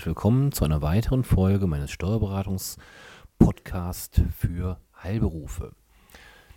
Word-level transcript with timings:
Herzlich 0.00 0.16
willkommen 0.16 0.50
zu 0.50 0.64
einer 0.64 0.80
weiteren 0.80 1.24
Folge 1.24 1.66
meines 1.66 1.90
Steuerberatungs-Podcasts 1.90 4.22
für 4.34 4.78
Heilberufe. 5.02 5.72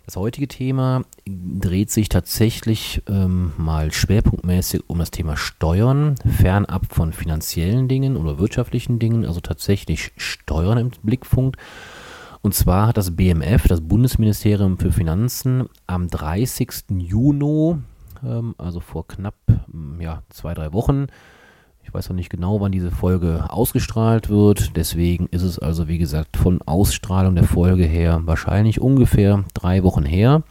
Das 0.06 0.16
heutige 0.16 0.48
Thema 0.48 1.02
dreht 1.26 1.90
sich 1.90 2.08
tatsächlich 2.08 3.02
ähm, 3.06 3.52
mal 3.58 3.92
schwerpunktmäßig 3.92 4.88
um 4.88 4.98
das 4.98 5.10
Thema 5.10 5.36
Steuern, 5.36 6.14
fernab 6.24 6.86
von 6.88 7.12
finanziellen 7.12 7.86
Dingen 7.86 8.16
oder 8.16 8.38
wirtschaftlichen 8.38 8.98
Dingen, 8.98 9.26
also 9.26 9.40
tatsächlich 9.40 10.12
Steuern 10.16 10.78
im 10.78 10.90
Blickpunkt. 11.02 11.58
Und 12.40 12.54
zwar 12.54 12.86
hat 12.86 12.96
das 12.96 13.14
BMF, 13.14 13.68
das 13.68 13.82
Bundesministerium 13.82 14.78
für 14.78 14.90
Finanzen, 14.90 15.68
am 15.86 16.08
30. 16.08 16.84
Juni, 16.96 17.76
ähm, 18.24 18.54
also 18.56 18.80
vor 18.80 19.06
knapp 19.06 19.36
ja, 20.00 20.22
zwei, 20.30 20.54
drei 20.54 20.72
Wochen, 20.72 21.08
ich 21.84 21.92
weiß 21.92 22.08
noch 22.08 22.16
nicht 22.16 22.30
genau, 22.30 22.60
wann 22.60 22.72
diese 22.72 22.90
Folge 22.90 23.44
ausgestrahlt 23.48 24.30
wird. 24.30 24.76
Deswegen 24.76 25.26
ist 25.26 25.42
es 25.42 25.58
also, 25.58 25.86
wie 25.86 25.98
gesagt, 25.98 26.36
von 26.36 26.60
Ausstrahlung 26.62 27.34
der 27.34 27.44
Folge 27.44 27.84
her 27.84 28.20
wahrscheinlich 28.24 28.80
ungefähr 28.80 29.44
drei 29.52 29.84
Wochen 29.84 30.04
her. 30.04 30.42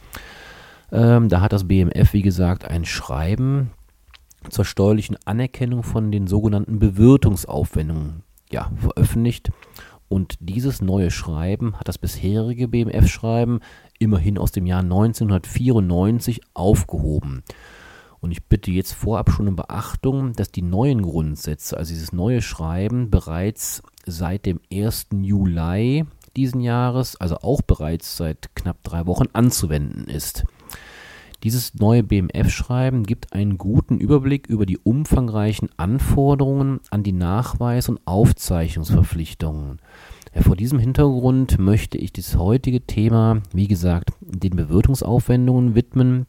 Ähm, 0.92 1.28
da 1.28 1.40
hat 1.40 1.52
das 1.52 1.66
BMF, 1.66 2.12
wie 2.12 2.22
gesagt, 2.22 2.64
ein 2.64 2.84
Schreiben 2.84 3.70
zur 4.48 4.64
steuerlichen 4.64 5.16
Anerkennung 5.24 5.82
von 5.82 6.12
den 6.12 6.26
sogenannten 6.26 6.78
Bewirtungsaufwendungen 6.78 8.22
ja, 8.50 8.70
veröffentlicht. 8.76 9.50
Und 10.08 10.36
dieses 10.38 10.80
neue 10.80 11.10
Schreiben 11.10 11.78
hat 11.78 11.88
das 11.88 11.98
bisherige 11.98 12.68
BMF-Schreiben 12.68 13.60
immerhin 13.98 14.38
aus 14.38 14.52
dem 14.52 14.66
Jahr 14.66 14.82
1994 14.82 16.42
aufgehoben. 16.54 17.42
Und 18.24 18.30
ich 18.30 18.42
bitte 18.46 18.70
jetzt 18.70 18.94
vorab 18.94 19.30
schon 19.30 19.48
um 19.48 19.54
Beachtung, 19.54 20.32
dass 20.32 20.50
die 20.50 20.62
neuen 20.62 21.02
Grundsätze, 21.02 21.76
also 21.76 21.92
dieses 21.92 22.14
neue 22.14 22.40
Schreiben, 22.40 23.10
bereits 23.10 23.82
seit 24.06 24.46
dem 24.46 24.60
1. 24.72 25.08
Juli 25.20 26.06
diesen 26.34 26.62
Jahres, 26.62 27.16
also 27.16 27.36
auch 27.42 27.60
bereits 27.60 28.16
seit 28.16 28.56
knapp 28.56 28.82
drei 28.82 29.04
Wochen 29.04 29.26
anzuwenden 29.34 30.06
ist. 30.06 30.44
Dieses 31.42 31.74
neue 31.74 32.02
BMF-Schreiben 32.02 33.02
gibt 33.02 33.34
einen 33.34 33.58
guten 33.58 33.98
Überblick 33.98 34.46
über 34.46 34.64
die 34.64 34.78
umfangreichen 34.78 35.68
Anforderungen 35.76 36.80
an 36.88 37.02
die 37.02 37.12
Nachweis- 37.12 37.90
und 37.90 38.00
Aufzeichnungsverpflichtungen. 38.06 39.80
Vor 40.40 40.56
diesem 40.56 40.78
Hintergrund 40.78 41.58
möchte 41.58 41.98
ich 41.98 42.10
das 42.10 42.38
heutige 42.38 42.86
Thema, 42.86 43.42
wie 43.52 43.68
gesagt, 43.68 44.12
den 44.22 44.56
Bewirtungsaufwendungen 44.56 45.74
widmen, 45.74 46.24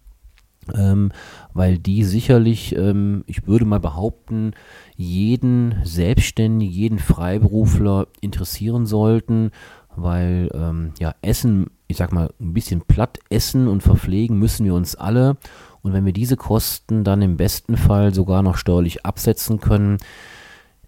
ähm, 0.73 1.11
weil 1.53 1.77
die 1.77 2.03
sicherlich, 2.03 2.75
ähm, 2.75 3.23
ich 3.27 3.45
würde 3.47 3.65
mal 3.65 3.79
behaupten, 3.79 4.53
jeden 4.95 5.75
Selbstständigen, 5.83 6.73
jeden 6.73 6.99
Freiberufler 6.99 8.07
interessieren 8.21 8.85
sollten, 8.85 9.51
weil 9.95 10.49
ähm, 10.53 10.93
ja 10.99 11.13
Essen, 11.21 11.67
ich 11.87 11.97
sag 11.97 12.11
mal, 12.11 12.31
ein 12.39 12.53
bisschen 12.53 12.81
platt 12.81 13.19
essen 13.29 13.67
und 13.67 13.83
verpflegen 13.83 14.37
müssen 14.39 14.65
wir 14.65 14.73
uns 14.73 14.95
alle. 14.95 15.37
Und 15.81 15.93
wenn 15.93 16.05
wir 16.05 16.13
diese 16.13 16.35
Kosten 16.35 17.03
dann 17.03 17.21
im 17.21 17.37
besten 17.37 17.77
Fall 17.77 18.13
sogar 18.13 18.41
noch 18.41 18.57
steuerlich 18.57 19.05
absetzen 19.05 19.59
können, 19.59 19.97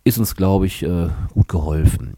ist 0.04 0.18
uns, 0.18 0.36
glaube 0.36 0.66
ich, 0.66 0.84
äh, 0.84 1.10
gut 1.34 1.48
geholfen. 1.48 2.16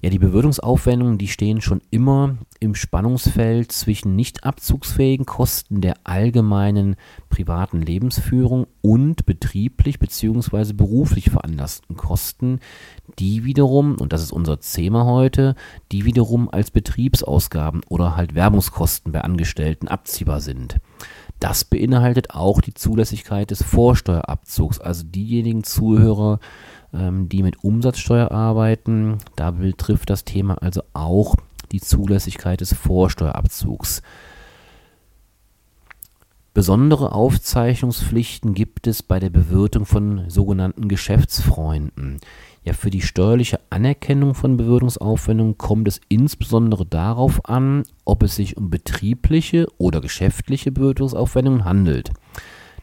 Ja, 0.00 0.10
die 0.10 0.18
Bewirtungsaufwendungen, 0.18 1.18
die 1.18 1.28
stehen 1.28 1.60
schon 1.60 1.80
immer 1.90 2.36
im 2.58 2.74
Spannungsfeld 2.74 3.70
zwischen 3.70 4.16
nicht 4.16 4.44
abzugsfähigen 4.44 5.26
Kosten 5.26 5.80
der 5.80 5.94
allgemeinen 6.04 6.96
privaten 7.28 7.80
Lebensführung 7.82 8.66
und 8.82 9.26
betrieblich 9.26 9.98
bzw. 9.98 10.72
beruflich 10.72 11.30
veranlassten 11.30 11.96
Kosten, 11.96 12.60
die 13.18 13.44
wiederum, 13.44 13.96
und 14.00 14.12
das 14.12 14.22
ist 14.22 14.32
unser 14.32 14.58
Thema 14.60 15.04
heute, 15.04 15.54
die 15.92 16.04
wiederum 16.04 16.48
als 16.48 16.70
Betriebsausgaben 16.70 17.82
oder 17.88 18.16
halt 18.16 18.34
Werbungskosten 18.34 19.12
bei 19.12 19.20
Angestellten 19.20 19.88
abziehbar 19.88 20.40
sind. 20.40 20.76
Das 21.40 21.64
beinhaltet 21.64 22.30
auch 22.30 22.62
die 22.62 22.72
Zulässigkeit 22.74 23.50
des 23.50 23.62
Vorsteuerabzugs, 23.62 24.80
also 24.80 25.04
diejenigen 25.04 25.64
Zuhörer, 25.64 26.40
ähm, 26.98 27.28
die 27.28 27.42
mit 27.42 27.62
Umsatzsteuer 27.62 28.30
arbeiten. 28.30 29.18
Da 29.36 29.50
betrifft 29.50 30.10
das 30.10 30.24
Thema 30.24 30.62
also 30.62 30.82
auch 30.92 31.36
die 31.72 31.80
Zulässigkeit 31.80 32.60
des 32.60 32.74
Vorsteuerabzugs. 32.74 34.02
Besondere 36.56 37.12
Aufzeichnungspflichten 37.12 38.54
gibt 38.54 38.86
es 38.86 39.02
bei 39.02 39.20
der 39.20 39.28
Bewirtung 39.28 39.84
von 39.84 40.30
sogenannten 40.30 40.88
Geschäftsfreunden. 40.88 42.18
Ja, 42.64 42.72
für 42.72 42.88
die 42.88 43.02
steuerliche 43.02 43.60
Anerkennung 43.68 44.34
von 44.34 44.56
Bewirtungsaufwendungen 44.56 45.58
kommt 45.58 45.86
es 45.86 46.00
insbesondere 46.08 46.86
darauf 46.86 47.44
an, 47.44 47.82
ob 48.06 48.22
es 48.22 48.36
sich 48.36 48.56
um 48.56 48.70
betriebliche 48.70 49.66
oder 49.76 50.00
geschäftliche 50.00 50.72
Bewirtungsaufwendungen 50.72 51.66
handelt. 51.66 52.10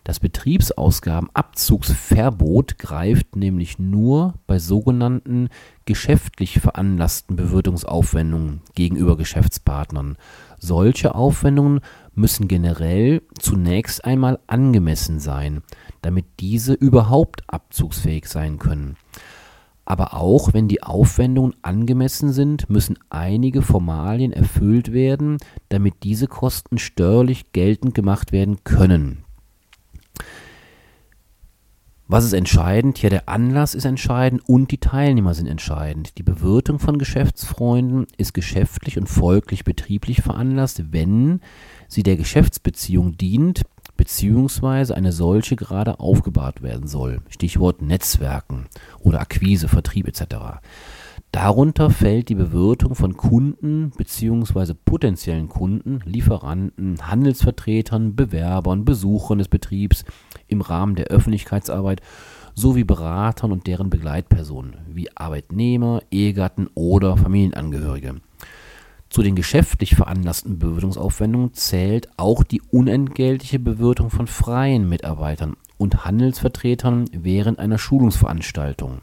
Das 0.03 0.19
Betriebsausgabenabzugsverbot 0.19 2.77
greift 2.77 3.37
nämlich 3.37 3.79
nur 3.79 4.33
bei 4.47 4.59
sogenannten 4.59 5.47
geschäftlich 5.85 6.59
veranlassten 6.59 7.37
Bewirtungsaufwendungen 7.37 8.59
gegenüber 8.75 9.15
Geschäftspartnern. 9.15 10.17
Solche 10.59 11.15
Aufwendungen 11.15 11.79
müssen 12.15 12.49
generell 12.49 13.21
zunächst 13.39 14.03
einmal 14.03 14.39
angemessen 14.47 15.21
sein, 15.21 15.61
damit 16.01 16.25
diese 16.41 16.73
überhaupt 16.73 17.43
abzugsfähig 17.47 18.27
sein 18.27 18.59
können. 18.59 18.97
Aber 19.85 20.15
auch 20.15 20.53
wenn 20.53 20.67
die 20.67 20.83
Aufwendungen 20.83 21.55
angemessen 21.61 22.33
sind, 22.33 22.69
müssen 22.69 22.99
einige 23.09 23.61
Formalien 23.61 24.33
erfüllt 24.33 24.91
werden, 24.91 25.37
damit 25.69 26.03
diese 26.03 26.27
Kosten 26.27 26.77
steuerlich 26.77 27.53
geltend 27.53 27.93
gemacht 27.93 28.33
werden 28.33 28.65
können. 28.65 29.23
Was 32.07 32.25
ist 32.25 32.33
entscheidend? 32.33 33.01
Ja, 33.01 33.09
der 33.09 33.29
Anlass 33.29 33.75
ist 33.75 33.85
entscheidend 33.85 34.47
und 34.47 34.71
die 34.71 34.77
Teilnehmer 34.77 35.33
sind 35.33 35.47
entscheidend. 35.47 36.17
Die 36.17 36.23
Bewirtung 36.23 36.79
von 36.79 36.97
Geschäftsfreunden 36.97 38.07
ist 38.17 38.33
geschäftlich 38.33 38.97
und 38.97 39.07
folglich 39.07 39.63
betrieblich 39.63 40.21
veranlasst, 40.21 40.91
wenn 40.91 41.39
sie 41.87 42.03
der 42.03 42.17
Geschäftsbeziehung 42.17 43.17
dient, 43.17 43.61
beziehungsweise 43.95 44.95
eine 44.95 45.13
solche 45.13 45.55
gerade 45.55 46.01
aufgebaut 46.01 46.61
werden 46.61 46.87
soll. 46.87 47.21
Stichwort 47.29 47.81
Netzwerken 47.81 48.65
oder 48.99 49.21
Akquise, 49.21 49.69
Vertrieb 49.69 50.07
etc. 50.07 50.59
Darunter 51.33 51.89
fällt 51.89 52.29
die 52.29 52.35
Bewirtung 52.35 52.93
von 52.93 53.17
Kunden 53.17 53.89
bzw. 53.97 54.75
potenziellen 54.85 55.49
Kunden, 55.49 55.99
Lieferanten, 56.05 56.99
Handelsvertretern, 57.01 58.15
Bewerbern, 58.15 58.85
Besuchern 58.85 59.39
des 59.39 59.47
Betriebs 59.47 60.05
im 60.47 60.61
Rahmen 60.61 60.93
der 60.93 61.07
Öffentlichkeitsarbeit 61.07 62.01
sowie 62.53 62.83
Beratern 62.83 63.51
und 63.51 63.65
deren 63.65 63.89
Begleitpersonen 63.89 64.75
wie 64.87 65.09
Arbeitnehmer, 65.17 66.03
Ehegatten 66.11 66.69
oder 66.75 67.17
Familienangehörige. 67.17 68.21
Zu 69.09 69.23
den 69.23 69.35
geschäftlich 69.35 69.95
veranlassten 69.95 70.59
Bewirtungsaufwendungen 70.59 71.55
zählt 71.55 72.09
auch 72.15 72.43
die 72.43 72.61
unentgeltliche 72.61 73.57
Bewirtung 73.57 74.11
von 74.11 74.27
freien 74.27 74.87
Mitarbeitern 74.87 75.55
und 75.79 76.05
Handelsvertretern 76.05 77.09
während 77.11 77.57
einer 77.57 77.79
Schulungsveranstaltung 77.79 79.01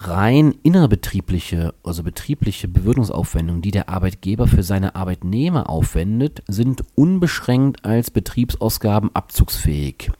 rein 0.00 0.54
innerbetriebliche, 0.62 1.74
also 1.82 2.02
betriebliche 2.02 2.68
Bewirtungsaufwendungen, 2.68 3.62
die 3.62 3.70
der 3.70 3.88
Arbeitgeber 3.88 4.46
für 4.46 4.62
seine 4.62 4.94
Arbeitnehmer 4.94 5.68
aufwendet, 5.68 6.42
sind 6.46 6.84
unbeschränkt 6.94 7.84
als 7.84 8.10
Betriebsausgaben 8.10 9.10
abzugsfähig. 9.14 10.10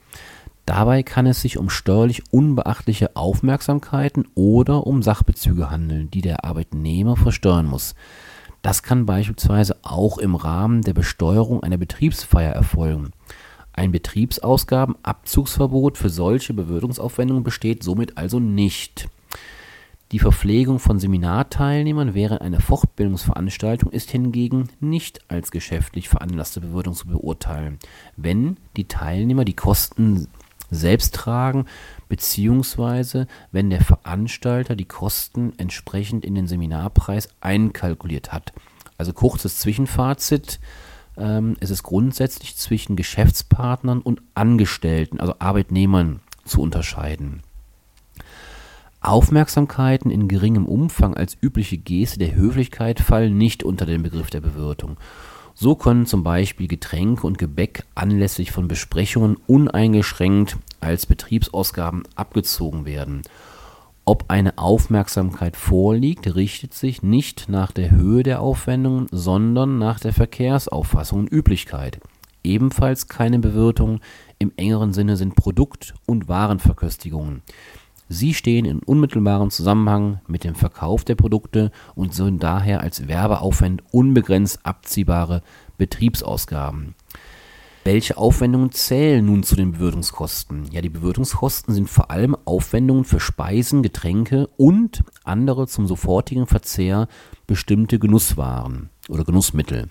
Dabei 0.66 1.02
kann 1.02 1.26
es 1.26 1.40
sich 1.40 1.56
um 1.56 1.70
steuerlich 1.70 2.24
unbeachtliche 2.30 3.16
Aufmerksamkeiten 3.16 4.26
oder 4.34 4.86
um 4.86 5.02
Sachbezüge 5.02 5.70
handeln, 5.70 6.10
die 6.10 6.20
der 6.20 6.44
Arbeitnehmer 6.44 7.16
versteuern 7.16 7.66
muss. 7.66 7.94
Das 8.60 8.82
kann 8.82 9.06
beispielsweise 9.06 9.76
auch 9.82 10.18
im 10.18 10.34
Rahmen 10.34 10.82
der 10.82 10.92
Besteuerung 10.92 11.62
einer 11.62 11.78
Betriebsfeier 11.78 12.52
erfolgen. 12.52 13.12
Ein 13.72 13.92
Betriebsausgabenabzugsverbot 13.92 15.96
für 15.96 16.10
solche 16.10 16.52
Bewirtungsaufwendungen 16.52 17.44
besteht 17.44 17.84
somit 17.84 18.18
also 18.18 18.40
nicht. 18.40 19.08
Die 20.10 20.18
Verpflegung 20.18 20.78
von 20.78 20.98
Seminarteilnehmern 20.98 22.14
während 22.14 22.40
einer 22.40 22.60
Fortbildungsveranstaltung 22.60 23.92
ist 23.92 24.10
hingegen 24.10 24.70
nicht 24.80 25.30
als 25.30 25.50
geschäftlich 25.50 26.08
veranlasste 26.08 26.62
Bewirtung 26.62 26.94
zu 26.94 27.06
beurteilen, 27.06 27.78
wenn 28.16 28.56
die 28.78 28.88
Teilnehmer 28.88 29.44
die 29.44 29.56
Kosten 29.56 30.28
selbst 30.70 31.14
tragen 31.14 31.66
beziehungsweise 32.08 33.26
wenn 33.52 33.70
der 33.70 33.82
Veranstalter 33.82 34.76
die 34.76 34.86
Kosten 34.86 35.52
entsprechend 35.58 36.24
in 36.24 36.34
den 36.34 36.46
Seminarpreis 36.46 37.28
einkalkuliert 37.40 38.32
hat. 38.32 38.52
Also 38.96 39.12
kurzes 39.12 39.58
Zwischenfazit. 39.58 40.58
Ähm, 41.16 41.56
es 41.60 41.70
ist 41.70 41.82
grundsätzlich 41.82 42.56
zwischen 42.56 42.96
Geschäftspartnern 42.96 44.00
und 44.00 44.22
Angestellten, 44.34 45.20
also 45.20 45.34
Arbeitnehmern 45.38 46.20
zu 46.44 46.62
unterscheiden. 46.62 47.42
Aufmerksamkeiten 49.00 50.10
in 50.10 50.28
geringem 50.28 50.66
Umfang 50.66 51.14
als 51.14 51.36
übliche 51.40 51.78
Geste 51.78 52.18
der 52.18 52.34
Höflichkeit 52.34 53.00
fallen 53.00 53.38
nicht 53.38 53.62
unter 53.62 53.86
den 53.86 54.02
Begriff 54.02 54.30
der 54.30 54.40
Bewirtung. 54.40 54.96
So 55.54 55.74
können 55.74 56.06
zum 56.06 56.22
Beispiel 56.22 56.68
Getränke 56.68 57.26
und 57.26 57.38
Gebäck 57.38 57.84
anlässlich 57.94 58.52
von 58.52 58.68
Besprechungen 58.68 59.36
uneingeschränkt 59.46 60.56
als 60.80 61.06
Betriebsausgaben 61.06 62.04
abgezogen 62.14 62.86
werden. 62.86 63.22
Ob 64.04 64.24
eine 64.28 64.56
Aufmerksamkeit 64.56 65.56
vorliegt, 65.56 66.34
richtet 66.34 66.74
sich 66.74 67.02
nicht 67.02 67.48
nach 67.48 67.72
der 67.72 67.90
Höhe 67.90 68.22
der 68.22 68.40
Aufwendungen, 68.40 69.06
sondern 69.10 69.78
nach 69.78 70.00
der 70.00 70.12
Verkehrsauffassung 70.12 71.20
und 71.20 71.32
Üblichkeit. 71.32 72.00
Ebenfalls 72.42 73.08
keine 73.08 73.38
Bewirtung 73.38 74.00
im 74.38 74.52
engeren 74.56 74.92
Sinne 74.92 75.16
sind 75.16 75.34
Produkt- 75.34 75.94
und 76.06 76.28
Warenverköstigungen. 76.28 77.42
Sie 78.08 78.32
stehen 78.32 78.64
in 78.64 78.78
unmittelbarem 78.78 79.50
Zusammenhang 79.50 80.20
mit 80.26 80.44
dem 80.44 80.54
Verkauf 80.54 81.04
der 81.04 81.14
Produkte 81.14 81.70
und 81.94 82.14
sind 82.14 82.42
daher 82.42 82.80
als 82.80 83.06
Werbeaufwand 83.06 83.82
unbegrenzt 83.90 84.60
abziehbare 84.64 85.42
Betriebsausgaben. 85.76 86.94
Welche 87.84 88.16
Aufwendungen 88.16 88.72
zählen 88.72 89.24
nun 89.24 89.42
zu 89.42 89.56
den 89.56 89.72
Bewirtungskosten? 89.72 90.70
Ja, 90.72 90.80
die 90.80 90.88
Bewirtungskosten 90.88 91.74
sind 91.74 91.88
vor 91.88 92.10
allem 92.10 92.36
Aufwendungen 92.44 93.04
für 93.04 93.20
Speisen, 93.20 93.82
Getränke 93.82 94.48
und 94.56 95.04
andere 95.24 95.66
zum 95.66 95.86
sofortigen 95.86 96.46
Verzehr 96.46 97.08
bestimmte 97.46 97.98
Genusswaren 97.98 98.90
oder 99.08 99.24
Genussmittel 99.24 99.88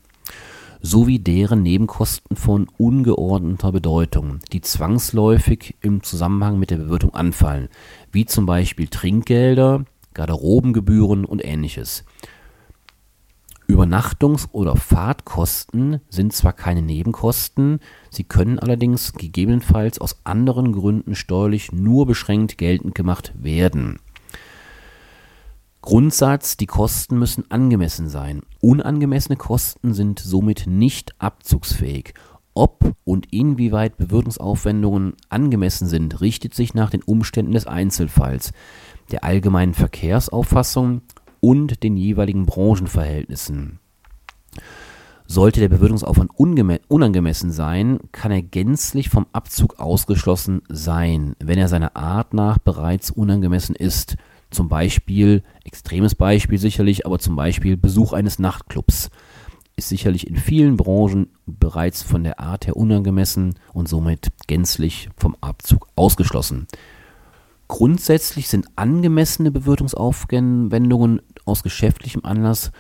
sowie 0.82 1.20
deren 1.20 1.64
Nebenkosten 1.64 2.38
von 2.38 2.68
ungeordneter 2.78 3.72
Bedeutung, 3.72 4.40
die 4.52 4.62
zwangsläufig 4.62 5.76
im 5.82 6.04
Zusammenhang 6.04 6.60
mit 6.60 6.72
der 6.72 6.78
Bewirtung 6.78 7.14
anfallen, 7.14 7.70
wie 8.12 8.26
zum 8.26 8.46
Beispiel 8.46 8.88
Trinkgelder, 8.88 9.86
Garderobengebühren 10.14 11.26
und 11.26 11.44
ähnliches. 11.44 12.04
Übernachtungs- 13.68 14.48
oder 14.54 14.78
Fahrtkosten 14.78 16.00
sind 16.10 16.32
zwar 16.32 16.54
keine 16.54 16.82
Nebenkosten, 16.82 17.80
sie 18.10 18.24
können 18.24 18.60
allerdings 18.60 19.14
gegebenenfalls 19.14 20.00
aus 20.00 20.22
anderen 20.24 20.72
Gründen 20.72 21.16
steuerlich 21.16 21.74
nur 21.74 22.06
beschränkt 22.06 22.58
geltend 22.58 22.96
gemacht 22.96 23.34
werden 23.36 24.00
Grundsatz, 25.88 26.58
die 26.58 26.66
Kosten 26.66 27.18
müssen 27.18 27.50
angemessen 27.50 28.10
sein. 28.10 28.42
Unangemessene 28.60 29.38
Kosten 29.38 29.94
sind 29.94 30.20
somit 30.20 30.68
nicht 30.68 31.16
abzugsfähig. 31.18 32.14
Ob 32.54 32.94
und 33.06 33.32
inwieweit 33.32 33.96
Bewirtungsaufwendungen 33.96 35.14
angemessen 35.30 35.88
sind, 35.88 36.20
richtet 36.20 36.54
sich 36.54 36.74
nach 36.74 36.90
den 36.90 37.04
Umständen 37.04 37.54
des 37.54 37.68
Einzelfalls, 37.68 38.52
der 39.12 39.24
allgemeinen 39.24 39.74
Verkehrsauffassung 39.74 41.04
und 41.40 41.82
den 41.84 41.96
jeweiligen 41.96 42.46
Branchenverhältnissen. 42.46 43.80
Sollte 45.26 45.62
der 45.62 45.70
Bewirtungsaufwand 45.70 46.32
unangemessen 46.38 47.52
sein, 47.52 48.00
kann 48.12 48.34
er 48.34 48.42
gänzlich 48.42 49.08
vom 49.08 49.26
Abzug 49.32 49.80
ausgeschlossen 49.80 50.64
sein, 50.68 51.38
wenn 51.40 51.58
er 51.58 51.70
seiner 51.70 51.96
Art 51.96 52.34
nach 52.34 52.58
bereits 52.58 53.10
unangemessen 53.10 53.74
ist 53.74 54.18
zum 54.50 54.70
Beispiel, 54.70 55.44
extremes 55.64 56.16
Beispiel 56.16 56.58
sicherlich, 56.58 57.06
aber 57.06 57.20
zum 57.20 57.36
Beispiel 57.36 57.78
Besuch 57.78 58.14
eines 58.14 58.40
Nachtclubs 58.40 59.10
ist 59.76 59.90
sicherlich 59.90 60.28
in 60.28 60.36
vielen 60.36 60.76
Branchen 60.76 61.30
bereits 61.46 62.02
von 62.02 62.24
der 62.24 62.40
Art 62.40 62.66
her 62.66 62.76
unangemessen 62.76 63.56
und 63.74 63.88
somit 63.88 64.30
gänzlich 64.48 65.10
vom 65.18 65.36
Abzug 65.40 65.88
ausgeschlossen. 65.96 66.68
Grundsätzlich 67.68 68.48
sind 68.48 68.68
angemessene 68.76 69.52
Bewirtungsaufwendungen 69.52 71.22
aus 71.46 71.64
geschäftlichem 71.64 72.24
Anlass 72.24 72.72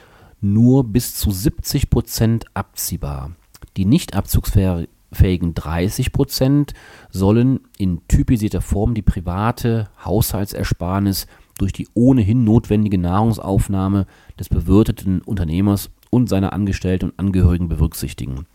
nur 0.41 0.85
bis 0.85 1.15
zu 1.15 1.29
70 1.29 1.89
Prozent 1.89 2.45
abziehbar. 2.53 3.31
Die 3.75 3.85
nicht 3.85 4.15
abzugsfähigen 4.15 5.53
30 5.53 6.11
Prozent 6.11 6.73
sollen 7.11 7.59
in 7.77 8.01
typisierter 8.07 8.61
Form 8.61 8.93
die 8.93 9.01
private 9.01 9.89
Haushaltsersparnis 10.03 11.27
durch 11.57 11.73
die 11.73 11.87
ohnehin 11.93 12.43
notwendige 12.43 12.97
Nahrungsaufnahme 12.97 14.05
des 14.39 14.49
bewirteten 14.49 15.21
Unternehmers 15.21 15.89
und 16.09 16.29
seiner 16.29 16.53
Angestellten 16.53 17.09
und 17.09 17.19
Angehörigen 17.19 17.67
berücksichtigen. 17.67 18.45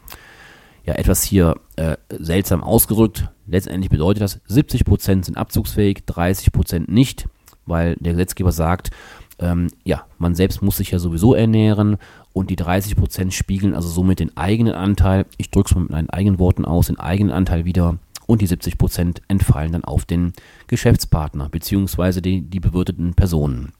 Ja, 0.84 0.94
etwas 0.94 1.22
hier 1.22 1.56
äh, 1.76 1.96
seltsam 2.10 2.64
ausgerückt. 2.64 3.28
Letztendlich 3.46 3.90
bedeutet 3.90 4.22
das, 4.22 4.40
70% 4.46 5.24
sind 5.24 5.36
abzugsfähig, 5.36 6.02
30% 6.08 6.90
nicht, 6.90 7.28
weil 7.66 7.96
der 8.00 8.12
Gesetzgeber 8.12 8.50
sagt, 8.50 8.90
ähm, 9.38 9.68
ja, 9.84 10.04
man 10.18 10.34
selbst 10.34 10.62
muss 10.62 10.76
sich 10.76 10.90
ja 10.90 10.98
sowieso 10.98 11.34
ernähren 11.34 11.98
und 12.32 12.50
die 12.50 12.56
30% 12.56 13.30
spiegeln 13.30 13.74
also 13.74 13.88
somit 13.88 14.20
den 14.20 14.36
eigenen 14.36 14.74
Anteil, 14.74 15.26
ich 15.36 15.50
drücke 15.50 15.68
es 15.68 15.74
mal 15.74 15.82
mit 15.82 15.90
meinen 15.90 16.10
eigenen 16.10 16.38
Worten 16.38 16.64
aus, 16.64 16.86
den 16.86 16.98
eigenen 16.98 17.32
Anteil 17.32 17.64
wieder 17.64 17.98
und 18.26 18.40
die 18.40 18.46
70 18.46 18.78
Prozent 18.78 19.22
entfallen 19.28 19.72
dann 19.72 19.84
auf 19.84 20.04
den 20.04 20.32
Geschäftspartner 20.66 21.48
bzw. 21.48 22.20
Die, 22.20 22.42
die 22.42 22.60
bewirteten 22.60 23.14
Personen. 23.14 23.72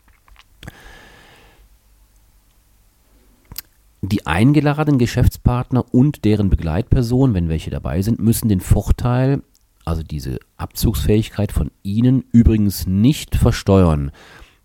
Die 4.04 4.26
eingeladenen 4.26 4.98
Geschäftspartner 4.98 5.84
und 5.94 6.24
deren 6.24 6.50
Begleitpersonen, 6.50 7.34
wenn 7.34 7.48
welche 7.48 7.70
dabei 7.70 8.02
sind, 8.02 8.18
müssen 8.18 8.48
den 8.48 8.60
Vorteil, 8.60 9.42
also 9.84 10.02
diese 10.02 10.40
Abzugsfähigkeit 10.56 11.52
von 11.52 11.70
Ihnen 11.84 12.24
übrigens 12.32 12.86
nicht 12.86 13.36
versteuern. 13.36 14.10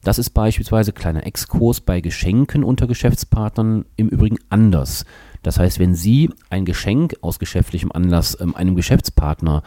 Das 0.02 0.18
ist 0.18 0.32
beispielsweise 0.32 0.92
kleiner 0.92 1.26
Exkurs 1.26 1.82
bei 1.82 2.02
Geschenken 2.02 2.64
unter 2.64 2.88
Geschäftspartnern 2.88 3.86
im 3.96 4.10
Übrigen 4.10 4.38
anders. 4.50 5.06
Das 5.44 5.60
heißt, 5.60 5.80
wenn 5.80 5.96
Sie 5.96 6.30
ein 6.50 6.66
Geschenk 6.66 7.16
aus 7.22 7.40
geschäftlichem 7.40 7.92
Anlass 7.92 8.38
ähm, 8.40 8.56
einem 8.56 8.76
Geschäftspartner 8.76 9.64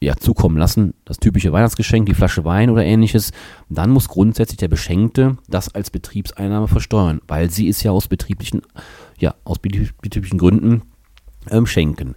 ja, 0.00 0.16
zukommen 0.16 0.58
lassen, 0.58 0.94
das 1.04 1.18
typische 1.18 1.52
Weihnachtsgeschenk, 1.52 2.06
die 2.06 2.14
Flasche 2.14 2.44
Wein 2.44 2.70
oder 2.70 2.84
ähnliches, 2.84 3.32
dann 3.68 3.90
muss 3.90 4.08
grundsätzlich 4.08 4.58
der 4.58 4.68
Beschenkte 4.68 5.38
das 5.48 5.74
als 5.74 5.90
Betriebseinnahme 5.90 6.68
versteuern, 6.68 7.20
weil 7.26 7.50
sie 7.50 7.68
es 7.68 7.82
ja 7.82 7.90
aus 7.90 8.08
betrieblichen, 8.08 8.62
ja, 9.18 9.34
aus 9.44 9.58
betrieblichen 9.58 10.38
Gründen 10.38 10.82
ähm, 11.50 11.66
schenken. 11.66 12.14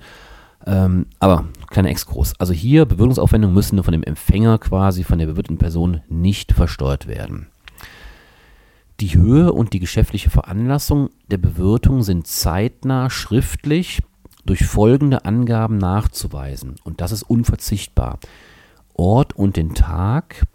Ähm, 0.65 1.05
aber 1.19 1.45
kleiner 1.69 1.89
Exkurs. 1.89 2.33
Also 2.39 2.53
hier 2.53 2.85
Bewirtungsaufwendungen 2.85 3.53
müssen 3.53 3.81
von 3.83 3.93
dem 3.93 4.03
Empfänger 4.03 4.57
quasi, 4.57 5.03
von 5.03 5.17
der 5.19 5.27
bewirteten 5.27 5.57
Person 5.57 6.01
nicht 6.09 6.51
versteuert 6.51 7.07
werden. 7.07 7.47
Die 8.99 9.13
Höhe 9.13 9.53
und 9.53 9.73
die 9.73 9.79
geschäftliche 9.79 10.31
Veranlassung 10.31 11.09
der 11.29 11.37
Bewirtung 11.37 12.01
sind 12.01 12.25
zeitnah 12.25 13.11
schriftlich 13.11 14.01
durch 14.43 14.65
folgende 14.65 15.23
Angaben 15.25 15.77
nachzuweisen. 15.77 16.75
Und 16.83 16.99
das 16.99 17.11
ist 17.11 17.23
unverzichtbar. 17.23 18.19
Ort 18.95 19.35
und 19.35 19.55
den 19.55 19.75
Tag 19.75 20.47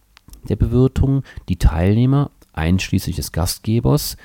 der 0.48 0.56
Bewirtung, 0.56 1.22
die 1.48 1.56
Teilnehmer 1.56 2.32
einschließlich 2.52 3.14
des 3.14 3.30
Gastgebers, 3.30 4.16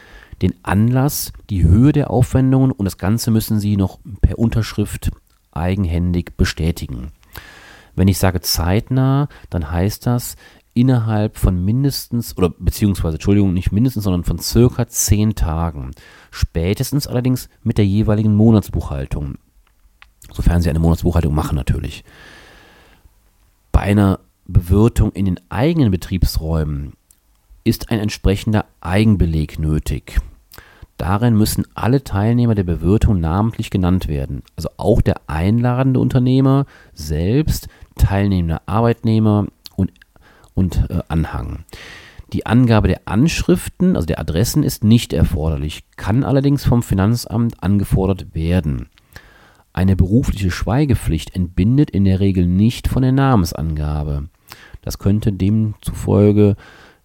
den 0.42 0.54
Anlass, 0.64 1.32
die 1.52 1.64
Höhe 1.64 1.92
der 1.92 2.10
Aufwendungen 2.10 2.72
und 2.72 2.86
das 2.86 2.98
Ganze 2.98 3.30
müssen 3.30 3.60
Sie 3.60 3.78
noch 3.78 4.00
per 4.22 4.40
Unterschrift 4.40 5.12
eigenhändig 5.52 6.38
bestätigen. 6.38 7.12
Wenn 7.96 8.08
ich 8.08 8.20
sage 8.20 8.42
zeitnah, 8.42 9.28
dann 9.50 9.72
heißt 9.72 10.06
das, 10.06 10.36
innerhalb 10.80 11.38
von 11.38 11.64
mindestens, 11.64 12.38
oder 12.38 12.50
beziehungsweise, 12.50 13.16
Entschuldigung, 13.16 13.54
nicht 13.54 13.72
mindestens, 13.72 14.04
sondern 14.04 14.24
von 14.24 14.38
circa 14.38 14.88
zehn 14.88 15.34
Tagen. 15.34 15.92
Spätestens 16.30 17.08
allerdings 17.08 17.50
mit 17.64 17.80
der 17.80 17.86
jeweiligen 17.86 18.36
Monatsbuchhaltung. 18.36 19.36
Sofern 20.32 20.62
Sie 20.62 20.70
eine 20.70 20.80
Monatsbuchhaltung 20.80 21.34
machen 21.34 21.56
natürlich. 21.56 22.04
Bei 23.72 23.82
einer 23.82 24.20
Bewirtung 24.46 25.12
in 25.14 25.26
den 25.26 25.40
eigenen 25.50 25.90
Betriebsräumen 25.90 26.94
ist 27.64 27.90
ein 27.90 28.00
entsprechender 28.00 28.66
Eigenbeleg 28.80 29.58
nötig. 29.58 30.20
Darin 30.98 31.36
müssen 31.36 31.66
alle 31.76 32.04
Teilnehmer 32.04 32.56
der 32.56 32.64
Bewirtung 32.64 33.20
namentlich 33.20 33.70
genannt 33.70 34.08
werden, 34.08 34.42
also 34.56 34.70
auch 34.78 35.02
der 35.02 35.22
einladende 35.28 36.00
Unternehmer 36.00 36.66
selbst, 36.94 37.68
teilnehmende 37.98 38.62
Arbeitnehmer, 38.68 39.48
und 40.58 40.90
äh, 40.90 41.00
Anhang. 41.08 41.64
Die 42.34 42.46
Angabe 42.46 42.90
der 42.90 43.02
Anschriften, 43.06 43.96
also 43.96 44.06
der 44.06 44.20
Adressen, 44.20 44.64
ist 44.64 44.84
nicht 44.84 45.14
erforderlich, 45.14 45.84
kann 45.96 46.24
allerdings 46.26 46.66
vom 46.66 46.84
Finanzamt 46.84 47.64
angefordert 47.64 48.34
werden. 48.36 48.90
Eine 49.72 49.96
berufliche 49.96 50.52
Schweigepflicht 50.52 51.36
entbindet 51.36 51.92
in 51.92 52.04
der 52.04 52.20
Regel 52.20 52.48
nicht 52.48 52.88
von 52.88 53.04
der 53.04 53.12
Namensangabe. 53.12 54.28
Das 54.82 54.98
könnte 54.98 55.32
demzufolge 55.32 56.56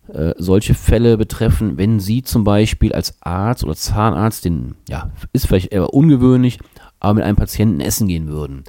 äh, 0.09 0.33
solche 0.39 0.75
Fälle 0.75 1.17
betreffen, 1.17 1.77
wenn 1.77 2.01
Sie 2.01 2.23
zum 2.23 2.45
Beispiel 2.45 2.93
als 2.93 3.21
Arzt 3.21 3.63
oder 3.63 3.77
Zahnarzt, 3.77 4.45
den, 4.45 4.75
ja, 4.89 5.13
ist 5.33 5.47
vielleicht 5.47 5.73
eher 5.73 5.93
ungewöhnlich, 5.93 6.59
aber 6.99 7.15
mit 7.15 7.25
einem 7.25 7.37
Patienten 7.37 7.81
essen 7.81 8.09
gehen 8.09 8.29
würden. 8.29 8.65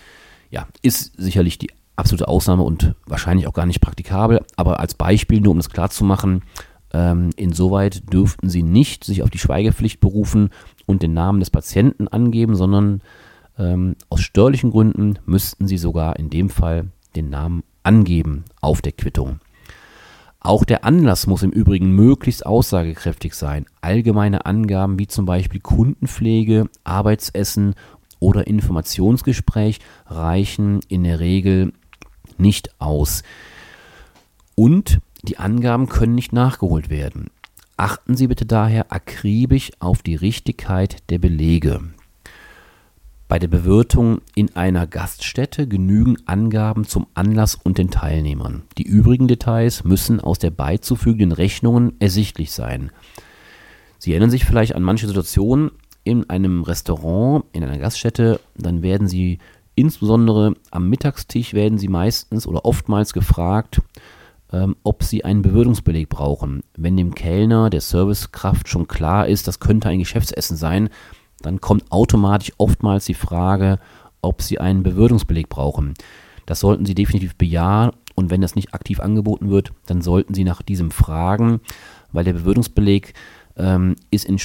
Ja, 0.52 0.68
ist 0.84 1.14
sicherlich 1.18 1.58
die 1.58 1.72
absolute 1.96 2.28
Ausnahme 2.28 2.64
und 2.64 2.96
wahrscheinlich 3.06 3.48
auch 3.48 3.54
gar 3.54 3.66
nicht 3.66 3.82
praktikabel, 3.82 4.42
aber 4.56 4.80
als 4.80 4.96
Beispiel, 4.96 5.42
nur 5.42 5.52
um 5.52 5.58
das 5.58 5.70
klarzumachen, 5.70 6.44
ähm, 6.94 7.32
insoweit 7.36 8.14
dürften 8.14 8.50
Sie 8.50 8.64
nicht 8.64 9.04
sich 9.04 9.24
auf 9.24 9.30
die 9.30 9.40
Schweigepflicht 9.40 10.00
berufen 10.00 10.50
und 10.86 11.02
den 11.02 11.14
Namen 11.14 11.40
des 11.40 11.50
Patienten 11.50 12.08
angeben, 12.08 12.56
sondern 12.56 13.02
ähm, 13.58 13.96
aus 14.10 14.22
steuerlichen 14.22 14.72
Gründen 14.72 15.20
müssten 15.26 15.68
Sie 15.68 15.78
sogar 15.78 16.18
in 16.18 16.30
dem 16.30 16.50
Fall 16.50 16.88
den 17.16 17.30
Namen 17.30 17.64
angeben 17.84 18.46
auf 18.62 18.82
der 18.82 18.92
Quittung. 18.92 19.40
Auch 20.40 20.66
der 20.66 20.84
Anlass 20.84 21.26
muss 21.26 21.42
im 21.42 21.52
Übrigen 21.52 21.92
möglichst 21.92 22.46
aussagekräftig 22.46 23.34
sein. 23.34 23.66
Allgemeine 23.82 24.46
Angaben 24.46 25.00
wie 25.00 25.08
zum 25.08 25.26
Beispiel 25.26 25.62
Kundenpflege, 25.62 26.70
Arbeitsessen 26.84 27.76
oder 28.20 28.46
Informationsgespräch 28.46 29.80
reichen 30.06 30.82
in 30.90 31.06
der 31.06 31.22
Regel 31.22 31.72
nicht 32.40 32.80
aus. 32.80 33.24
Und 34.56 35.00
die 35.24 35.38
Angaben 35.38 35.88
können 35.88 36.16
nicht 36.16 36.34
nachgeholt 36.34 36.90
werden. 36.90 37.30
Achten 37.78 38.16
Sie 38.16 38.28
bitte 38.28 38.46
daher 38.46 38.92
akribisch 38.92 39.72
auf 39.80 40.04
die 40.04 40.16
Richtigkeit 40.16 41.10
der 41.10 41.20
Belege. 41.20 41.82
Bei 43.28 43.40
der 43.40 43.48
Bewirtung 43.48 44.22
in 44.36 44.56
einer 44.56 44.86
Gaststätte 44.86 45.68
genügen 45.68 46.18
Angaben 46.28 46.84
zum 46.84 47.08
Anlass 47.16 47.56
und 47.56 47.80
den 47.80 47.90
Teilnehmern. 47.90 48.64
Die 48.78 48.84
übrigen 48.84 49.28
Details 49.28 49.84
müssen 49.84 50.20
aus 50.20 50.38
der 50.38 50.52
beizufügenden 50.52 51.32
Rechnungen 51.32 51.94
ersichtlich 52.00 52.52
sein. 52.52 52.92
Sie 53.98 54.12
erinnern 54.12 54.30
sich 54.30 54.46
vielleicht 54.46 54.76
an 54.76 54.84
manche 54.84 55.08
Situationen 55.08 55.72
in 56.04 56.30
einem 56.30 56.64
Restaurant, 56.64 57.46
in 57.54 57.64
einer 57.64 57.80
Gaststätte, 57.80 58.40
dann 58.56 58.84
werden 58.84 59.08
Sie 59.08 59.40
insbesondere 59.76 60.56
am 60.72 60.90
Mittagstisch 60.90 61.54
werden 61.54 61.78
Sie 61.78 61.88
meistens 61.88 62.48
oder 62.48 62.66
oftmals 62.66 63.14
gefragt, 63.14 63.82
ähm, 64.52 64.76
ob 64.84 65.04
Sie 65.04 65.26
einen 65.26 65.42
Bewirtungsbeleg 65.42 66.10
brauchen. 66.10 66.64
Wenn 66.78 66.98
dem 66.98 67.16
Kellner, 67.16 67.70
der 67.70 67.82
Servicekraft 67.82 68.68
schon 68.68 68.88
klar 68.88 69.28
ist, 69.28 69.48
das 69.48 69.60
könnte 69.60 69.90
ein 69.90 70.00
Geschäftsessen 70.00 70.58
sein, 70.58 70.90
dann 71.42 71.60
kommt 71.60 71.92
automatisch 71.92 72.54
oftmals 72.58 73.06
die 73.06 73.14
Frage, 73.14 73.80
ob 74.22 74.42
Sie 74.42 74.60
einen 74.60 74.84
Bewirtungsbeleg 74.84 75.50
brauchen. 75.50 75.94
Das 76.46 76.60
sollten 76.60 76.86
Sie 76.86 76.96
definitiv 76.96 77.36
bejahen 77.36 77.92
und 78.16 78.30
wenn 78.30 78.42
das 78.42 78.56
nicht 78.56 78.74
aktiv 78.74 79.00
angeboten 79.00 79.50
wird, 79.50 79.72
dann 79.86 80.02
sollten 80.02 80.34
Sie 80.34 80.44
nach 80.44 80.62
diesem 80.62 80.92
fragen, 80.92 81.62
weil 82.12 82.24
der 82.24 82.34
Bewirtungsbeleg 82.34 83.14
ähm, 83.58 83.96
ist 84.12 84.26
in 84.26 84.40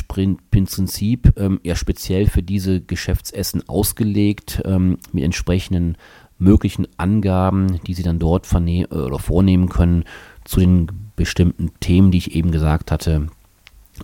Prinzip 0.50 1.32
ähm, 1.36 1.60
ja 1.62 1.76
speziell 1.76 2.26
für 2.26 2.42
diese 2.42 2.80
Geschäftsessen 2.80 3.68
ausgelegt 3.68 4.62
ähm, 4.64 4.98
mit 5.12 5.24
entsprechenden 5.24 5.96
möglichen 6.38 6.86
Angaben, 6.96 7.80
die 7.86 7.94
Sie 7.94 8.02
dann 8.02 8.18
dort 8.18 8.46
äh, 8.52 8.84
oder 8.84 9.18
vornehmen 9.18 9.68
können 9.68 10.04
zu 10.44 10.60
den 10.60 10.88
bestimmten 11.16 11.72
Themen, 11.80 12.10
die 12.10 12.18
ich 12.18 12.34
eben 12.34 12.50
gesagt 12.50 12.90
hatte. 12.90 13.26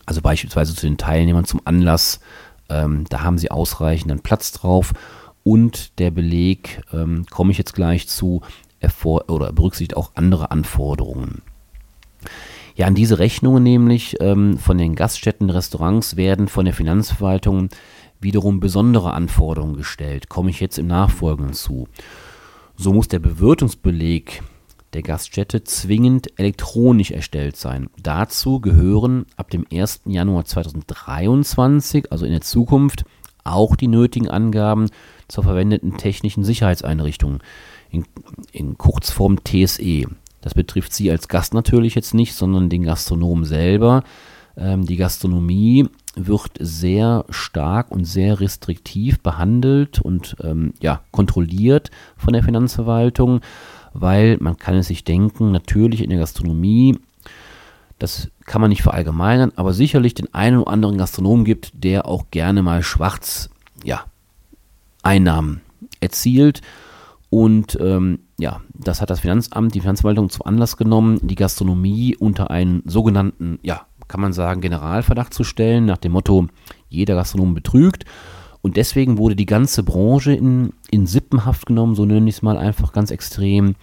Also 0.06 0.20
beispielsweise 0.20 0.75
zu 0.75 0.87
den 0.87 0.99
Teilnehmern 0.99 1.44
zum 1.44 1.61
Anlass, 1.64 2.20
ähm, 2.68 3.04
da 3.08 3.23
haben 3.23 3.38
sie 3.38 3.50
ausreichenden 3.50 4.20
Platz 4.20 4.52
drauf 4.52 4.92
und 5.44 5.99
der 6.00 6.11
Beleg, 6.11 6.82
ähm, 6.92 7.26
komme 7.30 7.52
ich 7.52 7.58
jetzt 7.58 7.75
gleich 7.75 8.08
zu, 8.08 8.42
oder 9.28 9.52
berücksichtigt 9.52 9.96
auch 9.96 10.12
andere 10.14 10.50
Anforderungen. 10.50 11.42
Ja, 12.76 12.87
an 12.87 12.95
diese 12.95 13.21
Rechnungen 13.21 13.62
nämlich 13.62 14.16
ähm, 14.21 14.59
von 14.59 14.78
den 14.78 14.97
Gaststätten, 14.97 15.49
Restaurants 15.49 16.16
werden 16.16 16.49
von 16.49 16.64
der 16.64 16.75
Finanzverwaltung 16.75 17.69
wiederum 18.21 18.59
besondere 18.59 19.12
Anforderungen 19.12 19.76
gestellt. 19.76 20.28
Komme 20.28 20.50
ich 20.50 20.59
jetzt 20.59 20.78
im 20.78 20.88
Nachfolgenden 20.88 21.54
zu. 21.54 21.87
So 22.76 22.93
muss 22.93 23.07
der 23.07 23.21
Bewirtungsbeleg 23.21 24.43
der 24.95 25.02
Gaststätte 25.02 25.62
zwingend 25.62 26.38
elektronisch 26.38 27.11
erstellt 27.11 27.57
sein. 27.57 27.90
Dazu 28.00 28.61
gehören 28.61 29.26
ab 29.37 29.50
dem 29.50 29.66
1. 29.73 30.02
Januar 30.07 30.45
2023, 30.45 32.11
also 32.11 32.25
in 32.25 32.33
der 32.33 32.40
Zukunft, 32.40 33.04
auch 33.45 33.76
die 33.76 33.88
nötigen 33.88 34.28
Angaben 34.28 34.88
zur 35.28 35.45
verwendeten 35.45 35.97
technischen 35.97 36.45
Sicherheitseinrichtung, 36.45 37.40
in, 37.90 38.04
in 38.52 38.78
Kurzform 38.78 39.45
TSE. 39.45 40.07
Das 40.44 40.52
betrifft 40.52 40.92
Sie 40.92 41.10
als 41.10 41.28
Gast 41.28 41.54
natürlich 41.54 41.94
jetzt 41.94 42.12
nicht, 42.12 42.34
sondern 42.34 42.68
den 42.68 42.82
Gastronomen 42.82 43.46
selber. 43.46 44.04
Ähm, 44.56 44.84
die 44.84 44.96
Gastronomie 44.96 45.88
wird 46.14 46.52
sehr 46.60 47.24
stark 47.30 47.90
und 47.90 48.04
sehr 48.04 48.40
restriktiv 48.40 49.20
behandelt 49.20 50.00
und 50.00 50.36
ähm, 50.42 50.74
ja, 50.80 51.00
kontrolliert 51.10 51.90
von 52.16 52.34
der 52.34 52.42
Finanzverwaltung 52.42 53.40
weil 53.94 54.36
man 54.40 54.58
kann 54.58 54.74
es 54.74 54.88
sich 54.88 55.04
denken, 55.04 55.52
natürlich 55.52 56.02
in 56.02 56.10
der 56.10 56.18
Gastronomie, 56.18 56.98
das 57.98 58.28
kann 58.44 58.60
man 58.60 58.68
nicht 58.68 58.82
verallgemeinern, 58.82 59.52
aber 59.56 59.72
sicherlich 59.72 60.14
den 60.14 60.34
einen 60.34 60.58
oder 60.58 60.72
anderen 60.72 60.98
Gastronomen 60.98 61.44
gibt, 61.44 61.70
der 61.72 62.06
auch 62.06 62.26
gerne 62.30 62.62
mal 62.62 62.82
schwarz, 62.82 63.48
ja, 63.84 64.04
Einnahmen 65.02 65.62
erzielt. 66.00 66.60
Und 67.34 67.76
ähm, 67.80 68.20
ja, 68.38 68.60
das 68.74 69.00
hat 69.00 69.10
das 69.10 69.18
Finanzamt, 69.18 69.74
die 69.74 69.80
Finanzverwaltung 69.80 70.30
zum 70.30 70.46
Anlass 70.46 70.76
genommen, 70.76 71.18
die 71.20 71.34
Gastronomie 71.34 72.14
unter 72.16 72.52
einen 72.52 72.84
sogenannten, 72.86 73.58
ja, 73.64 73.86
kann 74.06 74.20
man 74.20 74.32
sagen, 74.32 74.60
Generalverdacht 74.60 75.34
zu 75.34 75.42
stellen, 75.42 75.84
nach 75.84 75.98
dem 75.98 76.12
Motto, 76.12 76.46
jeder 76.88 77.16
Gastronom 77.16 77.52
betrügt. 77.52 78.04
Und 78.62 78.76
deswegen 78.76 79.18
wurde 79.18 79.34
die 79.34 79.46
ganze 79.46 79.82
Branche 79.82 80.32
in, 80.32 80.74
in 80.92 81.08
Sippenhaft 81.08 81.66
genommen, 81.66 81.96
so 81.96 82.04
nenne 82.04 82.28
ich 82.28 82.36
es 82.36 82.42
mal 82.42 82.56
einfach 82.56 82.92
ganz 82.92 83.10
extrem. 83.10 83.74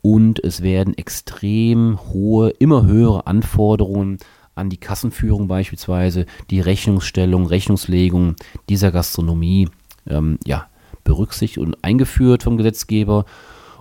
Und 0.00 0.38
es 0.44 0.62
werden 0.62 0.96
extrem 0.96 1.98
hohe, 2.12 2.50
immer 2.50 2.86
höhere 2.86 3.26
Anforderungen 3.26 4.18
an 4.54 4.70
die 4.70 4.78
Kassenführung 4.78 5.48
beispielsweise, 5.48 6.26
die 6.48 6.60
Rechnungsstellung, 6.60 7.46
Rechnungslegung 7.46 8.36
dieser 8.68 8.92
Gastronomie 8.92 9.68
ähm, 10.06 10.38
ja, 10.46 10.68
berücksichtigt 11.04 11.58
und 11.58 11.82
eingeführt 11.82 12.42
vom 12.42 12.56
Gesetzgeber. 12.56 13.24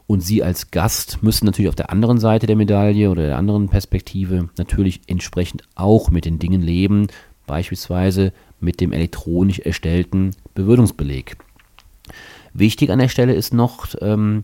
Und 0.06 0.22
Sie 0.22 0.44
als 0.44 0.72
Gast 0.72 1.24
müssen 1.24 1.46
natürlich 1.46 1.70
auf 1.70 1.75
der 1.75 1.89
anderen 1.89 2.20
Seite 2.20 2.46
der 2.46 2.58
Medaille 2.58 3.10
oder 3.10 3.24
der 3.25 3.38
anderen 3.38 3.70
Perspektive 3.70 4.50
natürlich 4.58 5.01
entsprechend 5.08 5.63
auch 5.75 6.12
mit 6.12 6.25
den 6.25 6.39
Dingen 6.39 6.62
leben, 6.62 7.08
beispielsweise 7.48 8.34
mit 8.60 8.82
dem 8.82 8.92
elektronisch 8.92 9.60
erstellten 9.60 10.32
Bewirtungsbeleg. 10.56 11.38
Wichtig 12.53 12.92
an 12.92 13.00
der 13.00 13.08
Stelle 13.08 13.34
ist 13.34 13.53
noch, 13.53 13.88
ähm, 14.01 14.44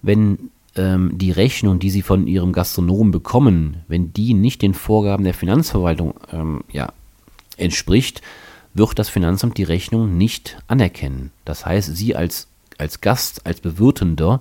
wenn 0.00 0.50
ähm, 0.76 1.18
die 1.18 1.30
Rechnung, 1.30 1.78
die 1.78 1.90
Sie 1.90 2.02
von 2.02 2.26
Ihrem 2.26 2.52
Gastronom 2.52 3.10
bekommen, 3.10 3.78
wenn 3.88 4.12
die 4.12 4.34
nicht 4.34 4.62
den 4.62 4.74
Vorgaben 4.74 5.24
der 5.24 5.34
Finanzverwaltung 5.34 6.14
ähm, 6.30 6.64
ja, 6.72 6.92
entspricht, 7.56 8.22
wird 8.74 8.98
das 8.98 9.08
Finanzamt 9.08 9.58
die 9.58 9.64
Rechnung 9.64 10.16
nicht 10.16 10.58
anerkennen. 10.66 11.30
Das 11.44 11.66
heißt, 11.66 11.94
Sie 11.96 12.16
als, 12.16 12.48
als 12.78 13.00
Gast, 13.00 13.46
als 13.46 13.60
Bewirtender 13.60 14.40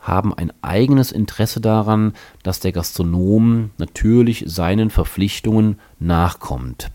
haben 0.00 0.34
ein 0.34 0.52
eigenes 0.62 1.12
Interesse 1.12 1.60
daran, 1.60 2.12
dass 2.42 2.60
der 2.60 2.72
Gastronom 2.72 3.70
natürlich 3.78 4.44
seinen 4.46 4.90
Verpflichtungen 4.90 5.78
nachkommt. 6.00 6.90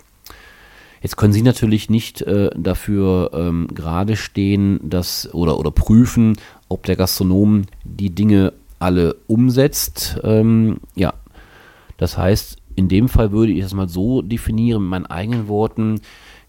Jetzt 1.01 1.15
können 1.15 1.33
Sie 1.33 1.41
natürlich 1.41 1.89
nicht 1.89 2.21
äh, 2.23 2.49
dafür 2.55 3.31
ähm, 3.33 3.67
gerade 3.73 4.15
stehen, 4.15 4.79
dass 4.83 5.33
oder, 5.33 5.57
oder 5.57 5.71
prüfen, 5.71 6.37
ob 6.67 6.83
der 6.83 6.95
Gastronom 6.95 7.63
die 7.83 8.09
Dinge 8.09 8.53
alle 8.79 9.15
umsetzt. 9.27 10.19
Ähm, 10.23 10.77
ja, 10.95 11.13
das 11.97 12.17
heißt, 12.17 12.57
in 12.75 12.89
dem 12.89 13.09
Fall 13.09 13.31
würde 13.31 13.53
ich 13.53 13.63
es 13.63 13.73
mal 13.73 13.89
so 13.89 14.21
definieren, 14.21 14.83
mit 14.83 14.89
meinen 14.91 15.05
eigenen 15.05 15.47
Worten, 15.47 16.01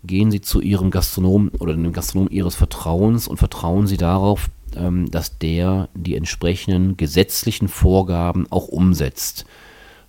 gehen 0.08 0.32
Sie 0.32 0.40
zu 0.40 0.60
Ihrem 0.60 0.90
Gastronom 0.90 1.52
oder 1.60 1.74
dem 1.74 1.92
Gastronom 1.92 2.28
Ihres 2.28 2.56
Vertrauens 2.56 3.28
und 3.28 3.36
vertrauen 3.36 3.86
Sie 3.86 3.96
darauf, 3.96 4.50
ähm, 4.74 5.08
dass 5.08 5.38
der 5.38 5.88
die 5.94 6.16
entsprechenden 6.16 6.96
gesetzlichen 6.96 7.68
Vorgaben 7.68 8.46
auch 8.50 8.66
umsetzt. 8.66 9.46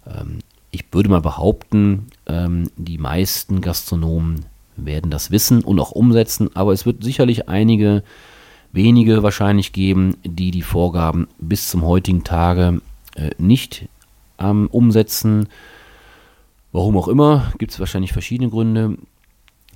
Ähm, 0.07 0.39
ich 0.71 0.85
würde 0.91 1.09
mal 1.09 1.21
behaupten, 1.21 2.07
ähm, 2.25 2.71
die 2.77 2.97
meisten 2.97 3.61
Gastronomen 3.61 4.45
werden 4.75 5.11
das 5.11 5.29
wissen 5.29 5.63
und 5.63 5.79
auch 5.79 5.91
umsetzen, 5.91 6.49
aber 6.55 6.73
es 6.73 6.85
wird 6.85 7.03
sicherlich 7.03 7.47
einige 7.47 8.03
wenige 8.71 9.23
wahrscheinlich 9.23 9.73
geben, 9.73 10.17
die 10.23 10.51
die 10.51 10.61
Vorgaben 10.61 11.27
bis 11.39 11.69
zum 11.69 11.83
heutigen 11.85 12.23
Tage 12.23 12.81
äh, 13.15 13.31
nicht 13.37 13.87
ähm, 14.39 14.67
umsetzen. 14.71 15.47
Warum 16.71 16.97
auch 16.97 17.07
immer, 17.07 17.51
gibt 17.57 17.71
es 17.71 17.79
wahrscheinlich 17.79 18.13
verschiedene 18.13 18.49
Gründe. 18.49 18.97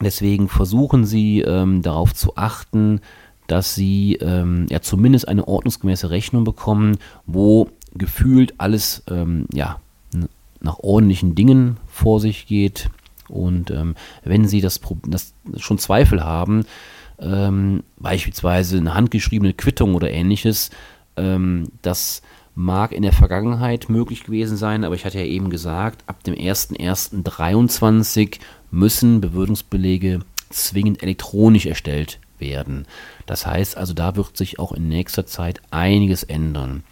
Deswegen 0.02 0.50
versuchen 0.50 1.06
Sie 1.06 1.42
ähm, 1.42 1.82
darauf 1.82 2.14
zu 2.14 2.36
achten, 2.36 3.02
dass 3.48 3.76
Sie 3.76 4.16
ähm, 4.16 4.66
ja 4.70 4.82
zumindest 4.82 5.28
eine 5.28 5.48
ordnungsgemäße 5.48 6.10
Rechnung 6.10 6.44
bekommen, 6.44 6.98
wo 7.26 7.70
gefühlt 7.94 8.60
alles 8.60 9.04
ähm, 9.10 9.46
ja, 9.54 9.80
nach 10.62 10.80
ordentlichen 10.80 11.36
Dingen 11.36 11.78
vor 11.88 12.20
sich 12.20 12.48
geht. 12.48 12.90
Und 13.30 13.72
ähm, 13.72 13.96
wenn 14.24 14.48
Sie 14.48 14.62
das, 14.62 14.80
das, 15.08 15.34
schon 15.58 15.78
Zweifel 15.78 16.24
haben, 16.24 16.66
ähm, 17.20 17.84
beispielsweise 17.98 18.78
eine 18.78 18.94
handgeschriebene 18.94 19.54
Quittung 19.54 19.96
oder 19.96 20.12
ähnliches, 20.12 20.70
Ähm, 21.16 21.68
das 21.82 22.22
mag 22.56 22.92
in 22.92 23.04
der 23.04 23.14
Vergangenheit 23.14 23.90
möglich 23.90 24.24
gewesen 24.24 24.58
sein, 24.58 24.84
aber 24.84 24.96
ich 24.96 25.06
hatte 25.06 25.20
ja 25.20 25.26
eben 25.26 25.50
gesagt, 25.50 26.04
ab 26.08 26.24
dem 26.24 26.36
01.01.23 26.36 28.40
müssen 28.74 29.22
Bewirtungsbelege 29.22 30.20
zwingend 30.50 31.02
elektronisch 31.04 31.66
erstellt 31.66 32.20
werden. 32.40 32.86
Das 33.26 33.46
heißt 33.46 33.78
also, 33.78 33.94
da 33.94 34.16
wird 34.16 34.36
sich 34.36 34.60
auch 34.60 34.72
in 34.72 34.88
nächster 34.88 35.26
Zeit 35.26 35.62
einiges 35.72 36.24
ändern. 36.24 36.84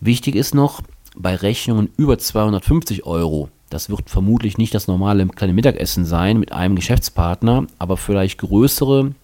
Wichtig 0.00 0.34
ist 0.34 0.54
noch, 0.54 0.82
bei 1.16 1.34
Rechnungen 1.34 1.88
über 1.96 2.18
250 2.18 3.06
Euro, 3.06 3.48
das 3.70 3.88
wird 3.88 4.10
vermutlich 4.10 4.58
nicht 4.58 4.74
das 4.74 4.86
normale 4.86 5.26
kleine 5.28 5.54
Mittagessen 5.54 6.04
sein 6.04 6.38
mit 6.38 6.52
einem 6.52 6.76
Geschäftspartner, 6.76 7.66
aber 7.78 7.96
vielleicht 7.96 8.38
größere 8.38 9.14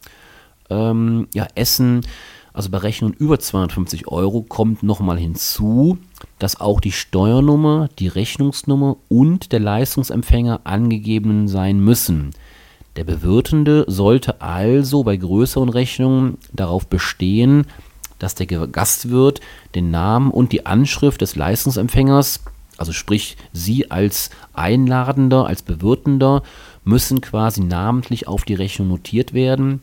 ähm, 0.71 1.29
ja, 1.35 1.47
Essen, 1.55 2.01
also 2.55 2.71
bei 2.71 2.79
Rechnungen 2.79 3.15
über 3.15 3.39
250 3.39 4.09
Euro 4.09 4.43
kommt 4.43 4.83
nochmal 4.83 5.19
hinzu, 5.19 5.99
dass 6.43 6.61
auch 6.61 6.81
die 6.81 6.91
Steuernummer, 6.91 7.89
die 8.01 8.09
Rechnungsnummer 8.09 8.97
und 9.09 9.53
der 9.53 9.61
Leistungsempfänger 9.61 10.63
angegeben 10.65 11.47
sein 11.47 11.79
müssen. 11.79 12.31
Der 12.97 13.05
Bewirtende 13.05 13.85
sollte 13.87 14.41
also 14.41 15.05
bei 15.05 15.17
größeren 15.17 15.69
Rechnungen 15.69 16.39
darauf 16.53 16.89
bestehen, 16.89 17.67
dass 18.19 18.35
der 18.35 18.47
Gastwirt 18.47 19.41
den 19.77 19.93
Namen 19.93 20.33
und 20.33 20.51
die 20.51 20.67
Anschrift 20.67 21.21
des 21.21 21.37
Leistungsempfängers, 21.37 22.41
also 22.77 22.91
sprich 22.91 23.37
Sie 23.53 23.93
als 23.93 24.31
Einladender, 24.53 25.47
als 25.47 25.63
Bewirtender, 25.63 26.43
müssen 26.85 27.21
quasi 27.21 27.61
namentlich 27.63 28.27
auf 28.27 28.43
die 28.45 28.55
Rechnung 28.55 28.89
notiert 28.89 29.33
werden. 29.33 29.81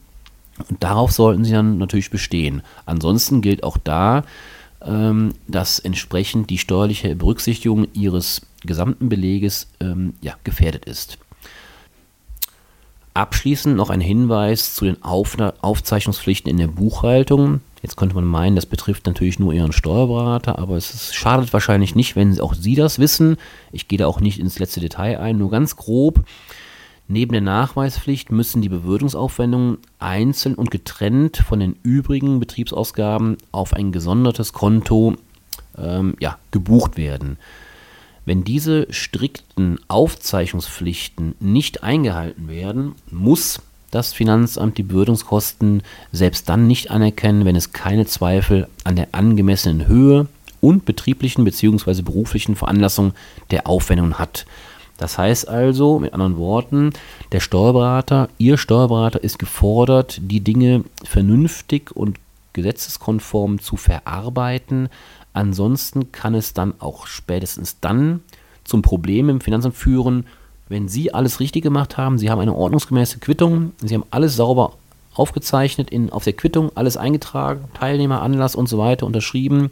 Und 0.70 0.84
darauf 0.84 1.14
sollten 1.14 1.46
Sie 1.46 1.54
dann 1.54 1.78
natürlich 1.78 2.10
bestehen. 2.10 2.64
Ansonsten 2.86 3.40
gilt 3.40 3.64
auch 3.64 3.78
da, 3.78 4.24
ähm, 4.82 5.34
dass 5.48 5.80
entsprechend 5.80 6.50
die 6.50 6.58
steuerliche 6.58 7.16
Berücksichtigung 7.16 7.88
Ihres 7.94 8.42
gesamten 8.66 9.10
Beleges 9.10 9.68
ähm, 9.80 10.14
ja, 10.22 10.36
gefährdet 10.44 10.86
ist. 10.86 11.18
Abschließend 13.14 13.76
noch 13.76 13.90
ein 13.90 14.02
Hinweis 14.02 14.76
zu 14.76 14.86
den 14.86 15.04
Auf 15.04 15.38
Aufzeichnungspflichten 15.62 16.50
in 16.50 16.58
der 16.58 16.68
Buchhaltung. 16.68 17.62
Jetzt 17.82 17.98
könnte 17.98 18.16
man 18.16 18.26
meinen, 18.26 18.56
das 18.56 18.66
betrifft 18.66 19.06
natürlich 19.06 19.40
nur 19.40 19.54
Ihren 19.54 19.72
Steuerberater, 19.72 20.60
aber 20.60 20.76
es 20.76 20.94
ist, 20.94 21.16
schadet 21.16 21.52
wahrscheinlich 21.54 21.96
nicht, 21.96 22.16
wenn 22.16 22.40
auch 22.40 22.54
Sie 22.54 22.76
das 22.76 23.00
wissen. 23.00 23.38
Ich 23.72 23.88
gehe 23.88 23.98
da 23.98 24.08
auch 24.08 24.20
nicht 24.20 24.40
ins 24.40 24.60
letzte 24.60 24.80
Detail 24.80 25.20
ein, 25.20 25.38
nur 25.38 25.50
ganz 25.50 25.76
grob. 25.76 26.24
Neben 27.12 27.32
der 27.32 27.42
Nachweispflicht 27.42 28.32
müssen 28.32 28.62
die 28.62 28.70
Bewirtungsaufwendungen 28.70 29.80
einzeln 29.98 30.54
und 30.54 30.70
getrennt 30.70 31.38
von 31.38 31.60
den 31.60 31.76
übrigen 31.82 32.40
Betriebsausgaben 32.40 33.38
auf 33.52 33.74
ein 33.74 33.92
gesondertes 33.92 34.54
Konto 34.54 35.16
ähm, 35.76 36.16
ja, 36.20 36.38
gebucht 36.52 36.98
werden. 36.98 37.38
Wenn 38.26 38.44
diese 38.44 38.86
strikten 38.94 39.80
Aufzeichnungspflichten 39.88 41.34
nicht 41.40 41.82
eingehalten 41.82 42.48
werden, 42.48 42.94
muss 43.10 43.60
das 43.90 44.14
Finanzamt 44.14 44.78
die 44.78 44.84
Bewirtungskosten 44.84 45.82
selbst 46.12 46.48
dann 46.48 46.68
nicht 46.68 46.92
anerkennen, 46.92 47.44
wenn 47.44 47.56
es 47.56 47.74
keine 47.74 48.06
Zweifel 48.06 48.68
an 48.84 48.96
der 48.96 49.08
angemessenen 49.14 49.88
Höhe 49.88 50.28
und 50.62 50.86
betrieblichen 50.86 51.44
bzw. 51.44 52.04
beruflichen 52.04 52.56
Veranlassung 52.56 53.14
der 53.50 53.66
Aufwendungen 53.66 54.20
hat. 54.20 54.46
Das 55.00 55.18
heißt 55.18 55.48
also, 55.48 55.98
mit 55.98 56.14
anderen 56.14 56.38
Worten, 56.38 56.92
der 57.32 57.40
Steuerberater, 57.40 58.30
Ihr 58.38 58.58
Steuerberater 58.58 59.24
ist 59.24 59.40
gefordert, 59.40 60.20
die 60.22 60.42
Dinge 60.42 60.84
vernünftig 61.04 61.96
und 61.96 62.20
gesetzeskonform 62.54 63.60
zu 63.60 63.78
verarbeiten, 63.78 64.90
Ansonsten 65.34 66.12
kann 66.12 66.36
es 66.36 66.54
dann 66.54 66.74
auch 66.80 67.08
spätestens 67.08 67.80
dann 67.80 68.22
zum 68.64 68.82
Problem 68.82 69.30
im 69.30 69.42
Finanzamt 69.42 69.76
führen, 69.76 70.26
wenn 70.68 70.88
Sie 70.88 71.14
alles 71.14 71.40
richtig 71.40 71.64
gemacht 71.64 71.98
haben, 71.98 72.18
Sie 72.18 72.30
haben 72.30 72.40
eine 72.40 72.54
ordnungsgemäße 72.54 73.20
Quittung, 73.20 73.72
Sie 73.78 73.96
haben 73.96 74.06
alles 74.12 74.36
sauber 74.36 74.74
aufgezeichnet, 75.14 75.90
in, 75.90 76.12
auf 76.12 76.24
der 76.24 76.34
Quittung 76.34 76.72
alles 76.76 76.98
eingetragen, 76.98 77.66
Teilnehmer, 77.74 78.22
Anlass 78.22 78.56
und 78.56 78.70
so 78.70 78.78
weiter 78.78 79.06
unterschrieben, 79.06 79.72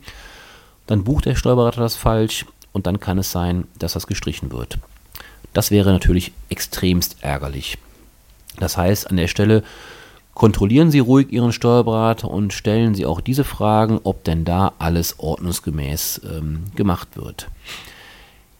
dann 0.87 1.03
bucht 1.03 1.25
der 1.25 1.35
Steuerberater 1.35 1.81
das 1.81 1.95
falsch 1.95 2.45
und 2.71 2.87
dann 2.87 2.99
kann 2.99 3.17
es 3.17 3.31
sein, 3.31 3.65
dass 3.77 3.93
das 3.93 4.07
gestrichen 4.07 4.51
wird. 4.51 4.79
Das 5.57 5.71
wäre 5.71 5.91
natürlich 5.91 6.33
extremst 6.49 7.17
ärgerlich. 7.21 7.79
Das 8.59 8.77
heißt, 8.77 9.09
an 9.09 9.17
der 9.17 9.27
Stelle 9.27 9.63
Kontrollieren 10.35 10.91
Sie 10.91 10.99
ruhig 10.99 11.31
Ihren 11.31 11.51
Steuerberater 11.51 12.29
und 12.29 12.53
stellen 12.53 12.93
Sie 12.93 13.07
auch 13.07 13.21
diese 13.21 13.43
Fragen, 13.43 13.99
ob 14.03 14.23
denn 14.23 14.45
da 14.45 14.73
alles 14.77 15.15
ordnungsgemäß 15.17 16.21
ähm, 16.31 16.65
gemacht 16.75 17.17
wird. 17.17 17.47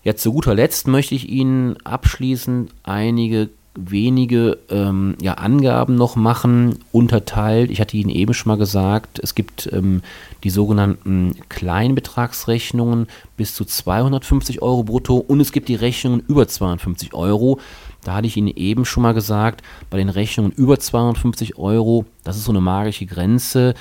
Jetzt 0.03 0.23
zu 0.23 0.33
guter 0.33 0.55
Letzt 0.55 0.87
möchte 0.87 1.13
ich 1.13 1.29
Ihnen 1.29 1.77
abschließend 1.83 2.71
einige 2.81 3.49
wenige 3.77 4.57
ähm, 4.69 5.15
ja, 5.21 5.35
Angaben 5.35 5.95
noch 5.95 6.15
machen, 6.15 6.79
unterteilt. 6.91 7.71
Ich 7.71 7.79
hatte 7.79 7.95
Ihnen 7.95 8.09
eben 8.09 8.33
schon 8.33 8.49
mal 8.49 8.57
gesagt, 8.57 9.19
es 9.19 9.35
gibt 9.35 9.69
ähm, 9.71 10.01
die 10.43 10.49
sogenannten 10.49 11.35
Kleinbetragsrechnungen 11.49 13.07
bis 13.37 13.53
zu 13.53 13.65
250 13.65 14.61
Euro 14.61 14.83
brutto 14.83 15.17
und 15.17 15.39
es 15.39 15.51
gibt 15.51 15.69
die 15.69 15.75
Rechnungen 15.75 16.21
über 16.27 16.47
250 16.47 17.13
Euro. 17.13 17.59
Da 18.03 18.15
hatte 18.15 18.27
ich 18.27 18.37
Ihnen 18.37 18.47
eben 18.47 18.85
schon 18.85 19.03
mal 19.03 19.13
gesagt, 19.13 19.61
bei 19.89 19.97
den 19.97 20.09
Rechnungen 20.09 20.51
über 20.51 20.79
250 20.79 21.57
Euro, 21.57 22.05
das 22.23 22.37
ist 22.37 22.45
so 22.45 22.51
eine 22.51 22.61
magische 22.61 23.05
Grenze. 23.05 23.73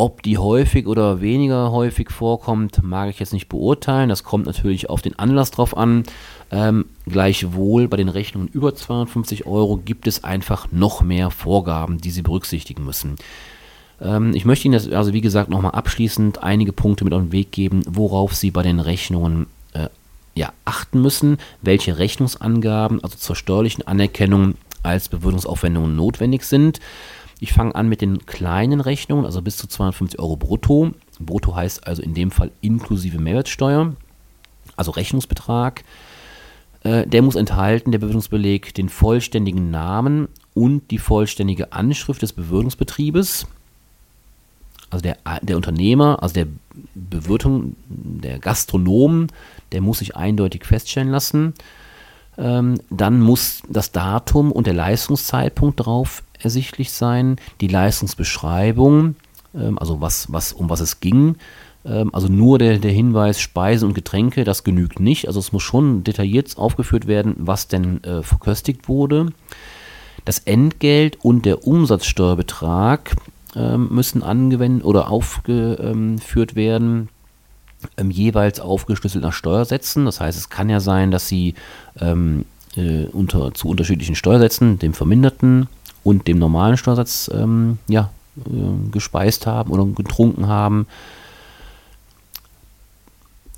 Ob 0.00 0.22
die 0.22 0.38
häufig 0.38 0.86
oder 0.86 1.20
weniger 1.20 1.72
häufig 1.72 2.08
vorkommt, 2.08 2.82
mag 2.82 3.10
ich 3.10 3.18
jetzt 3.18 3.34
nicht 3.34 3.50
beurteilen. 3.50 4.08
Das 4.08 4.24
kommt 4.24 4.46
natürlich 4.46 4.88
auf 4.88 5.02
den 5.02 5.18
Anlass 5.18 5.50
drauf 5.50 5.76
an. 5.76 6.04
Ähm, 6.50 6.86
gleichwohl 7.04 7.86
bei 7.86 7.98
den 7.98 8.08
Rechnungen 8.08 8.48
über 8.48 8.74
250 8.74 9.44
Euro 9.44 9.76
gibt 9.76 10.06
es 10.06 10.24
einfach 10.24 10.72
noch 10.72 11.02
mehr 11.02 11.30
Vorgaben, 11.30 11.98
die 11.98 12.10
Sie 12.10 12.22
berücksichtigen 12.22 12.82
müssen. 12.82 13.16
Ähm, 14.00 14.34
ich 14.34 14.46
möchte 14.46 14.68
Ihnen 14.68 14.72
das 14.72 14.88
also 14.88 15.12
wie 15.12 15.20
gesagt 15.20 15.50
nochmal 15.50 15.72
abschließend 15.72 16.42
einige 16.42 16.72
Punkte 16.72 17.04
mit 17.04 17.12
auf 17.12 17.20
den 17.20 17.32
Weg 17.32 17.52
geben, 17.52 17.82
worauf 17.86 18.34
Sie 18.34 18.50
bei 18.50 18.62
den 18.62 18.80
Rechnungen 18.80 19.48
ja, 20.34 20.52
achten 20.64 21.02
müssen, 21.02 21.36
welche 21.60 21.98
Rechnungsangaben, 21.98 23.04
also 23.04 23.18
zur 23.18 23.36
steuerlichen 23.36 23.86
Anerkennung 23.86 24.54
als 24.82 25.10
Bewirtungsaufwendungen 25.10 25.94
notwendig 25.94 26.44
sind. 26.44 26.80
Ich 27.40 27.52
fange 27.52 27.74
an 27.74 27.88
mit 27.88 28.00
den 28.00 28.26
kleinen 28.26 28.80
Rechnungen, 28.80 29.24
also 29.24 29.42
bis 29.42 29.56
zu 29.56 29.66
250 29.66 30.20
Euro 30.20 30.36
brutto. 30.36 30.92
Brutto 31.18 31.54
heißt 31.54 31.86
also 31.86 32.02
in 32.02 32.14
dem 32.14 32.30
Fall 32.30 32.50
inklusive 32.60 33.18
Mehrwertsteuer, 33.18 33.94
also 34.76 34.90
Rechnungsbetrag. 34.90 35.84
Äh, 36.82 37.06
der 37.06 37.22
muss 37.22 37.36
enthalten, 37.36 37.92
der 37.92 37.98
Bewirtungsbeleg, 37.98 38.74
den 38.74 38.88
vollständigen 38.88 39.70
Namen 39.70 40.28
und 40.54 40.90
die 40.90 40.98
vollständige 40.98 41.72
Anschrift 41.72 42.22
des 42.22 42.32
Bewirtungsbetriebes 42.32 43.46
also 44.90 45.02
der, 45.02 45.16
der 45.40 45.56
Unternehmer, 45.56 46.22
also 46.22 46.34
der 46.34 46.46
Bewirtung, 46.94 47.76
der 47.88 48.38
Gastronom, 48.38 49.28
der 49.72 49.80
muss 49.80 50.00
sich 50.00 50.16
eindeutig 50.16 50.64
feststellen 50.64 51.10
lassen. 51.10 51.54
Ähm, 52.36 52.80
dann 52.90 53.20
muss 53.20 53.62
das 53.68 53.92
Datum 53.92 54.50
und 54.50 54.66
der 54.66 54.74
Leistungszeitpunkt 54.74 55.78
darauf 55.78 56.22
ersichtlich 56.40 56.92
sein, 56.92 57.36
die 57.60 57.68
Leistungsbeschreibung, 57.68 59.16
ähm, 59.54 59.78
also 59.78 60.00
was, 60.00 60.32
was, 60.32 60.52
um 60.52 60.70
was 60.70 60.80
es 60.80 61.00
ging. 61.00 61.36
Ähm, 61.84 62.14
also 62.14 62.28
nur 62.28 62.58
der, 62.58 62.78
der 62.78 62.92
Hinweis 62.92 63.40
Speisen 63.40 63.88
und 63.88 63.94
Getränke, 63.94 64.44
das 64.44 64.64
genügt 64.64 65.00
nicht. 65.00 65.26
Also 65.26 65.40
es 65.40 65.52
muss 65.52 65.62
schon 65.62 66.04
detailliert 66.04 66.56
aufgeführt 66.56 67.06
werden, 67.06 67.34
was 67.38 67.68
denn 67.68 68.02
äh, 68.04 68.22
verköstigt 68.22 68.88
wurde. 68.88 69.32
Das 70.24 70.38
Entgelt 70.40 71.18
und 71.22 71.46
der 71.46 71.66
Umsatzsteuerbetrag 71.66 73.16
ähm, 73.56 73.88
müssen 73.90 74.22
angewendet 74.22 74.84
oder 74.84 75.10
aufgeführt 75.10 76.54
werden, 76.54 77.08
ähm, 77.96 78.10
jeweils 78.10 78.60
aufgeschlüsselt 78.60 79.24
nach 79.24 79.32
Steuersätzen. 79.32 80.04
Das 80.04 80.20
heißt, 80.20 80.38
es 80.38 80.50
kann 80.50 80.68
ja 80.68 80.80
sein, 80.80 81.10
dass 81.10 81.26
Sie 81.28 81.54
ähm, 81.98 82.44
äh, 82.76 83.06
unter, 83.06 83.54
zu 83.54 83.68
unterschiedlichen 83.68 84.14
Steuersätzen, 84.14 84.78
dem 84.78 84.92
verminderten 84.92 85.68
und 86.04 86.26
dem 86.28 86.38
normalen 86.38 86.76
Steuersatz, 86.76 87.30
ähm, 87.32 87.78
ja, 87.88 88.10
äh, 88.36 88.90
gespeist 88.90 89.46
haben 89.46 89.70
oder 89.70 89.84
getrunken 89.84 90.46
haben. 90.46 90.86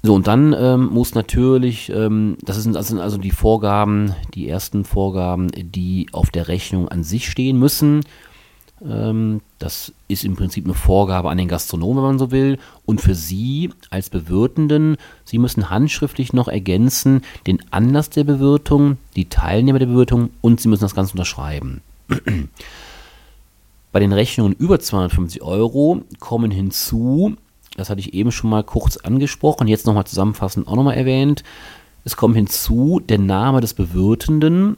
So, 0.04 0.14
und 0.14 0.26
dann 0.26 0.54
ähm, 0.58 0.86
muss 0.86 1.14
natürlich, 1.14 1.90
ähm, 1.90 2.36
das, 2.42 2.56
ist, 2.56 2.72
das, 2.74 2.88
sind 2.88 2.98
also 2.98 3.18
die 3.18 3.30
Vorgaben, 3.30 4.14
die 4.34 4.48
ersten 4.48 4.84
Vorgaben, 4.84 5.48
die 5.52 6.08
auf 6.10 6.30
der 6.30 6.48
Rechnung 6.48 6.88
an 6.88 7.04
sich 7.04 7.30
stehen 7.30 7.56
müssen. 7.56 8.00
Ähm, 8.84 9.42
das 9.60 9.92
ist 10.08 10.24
im 10.24 10.34
Prinzip 10.34 10.64
eine 10.64 10.74
Vorgabe 10.74 11.30
an 11.30 11.38
den 11.38 11.46
Gastronomen, 11.46 11.98
wenn 11.98 12.10
man 12.10 12.18
so 12.18 12.32
will. 12.32 12.58
Und 12.84 13.00
für 13.00 13.14
Sie 13.14 13.70
als 13.90 14.10
Bewirtenden, 14.10 14.96
Sie 15.24 15.38
müssen 15.38 15.70
handschriftlich 15.70 16.32
noch 16.32 16.48
ergänzen 16.48 17.22
den 17.46 17.62
Anlass 17.70 18.10
der 18.10 18.24
Bewirtung, 18.24 18.96
die 19.14 19.28
Teilnehmer 19.28 19.78
der 19.78 19.86
Bewirtung 19.86 20.30
und 20.40 20.60
Sie 20.60 20.68
müssen 20.68 20.82
das 20.82 20.96
Ganze 20.96 21.12
unterschreiben. 21.12 21.80
Bei 23.92 24.00
den 24.00 24.12
Rechnungen 24.12 24.54
über 24.54 24.80
250 24.80 25.42
Euro 25.42 26.02
kommen 26.18 26.50
hinzu 26.50 27.36
das 27.76 27.88
hatte 27.90 28.00
ich 28.00 28.14
eben 28.14 28.32
schon 28.32 28.50
mal 28.50 28.64
kurz 28.64 28.96
angesprochen, 28.98 29.66
jetzt 29.66 29.86
nochmal 29.86 30.04
zusammenfassend 30.04 30.68
auch 30.68 30.76
nochmal 30.76 30.96
erwähnt. 30.96 31.42
Es 32.04 32.16
kommt 32.16 32.36
hinzu 32.36 33.00
der 33.00 33.18
Name 33.18 33.60
des 33.60 33.74
Bewirtenden, 33.74 34.76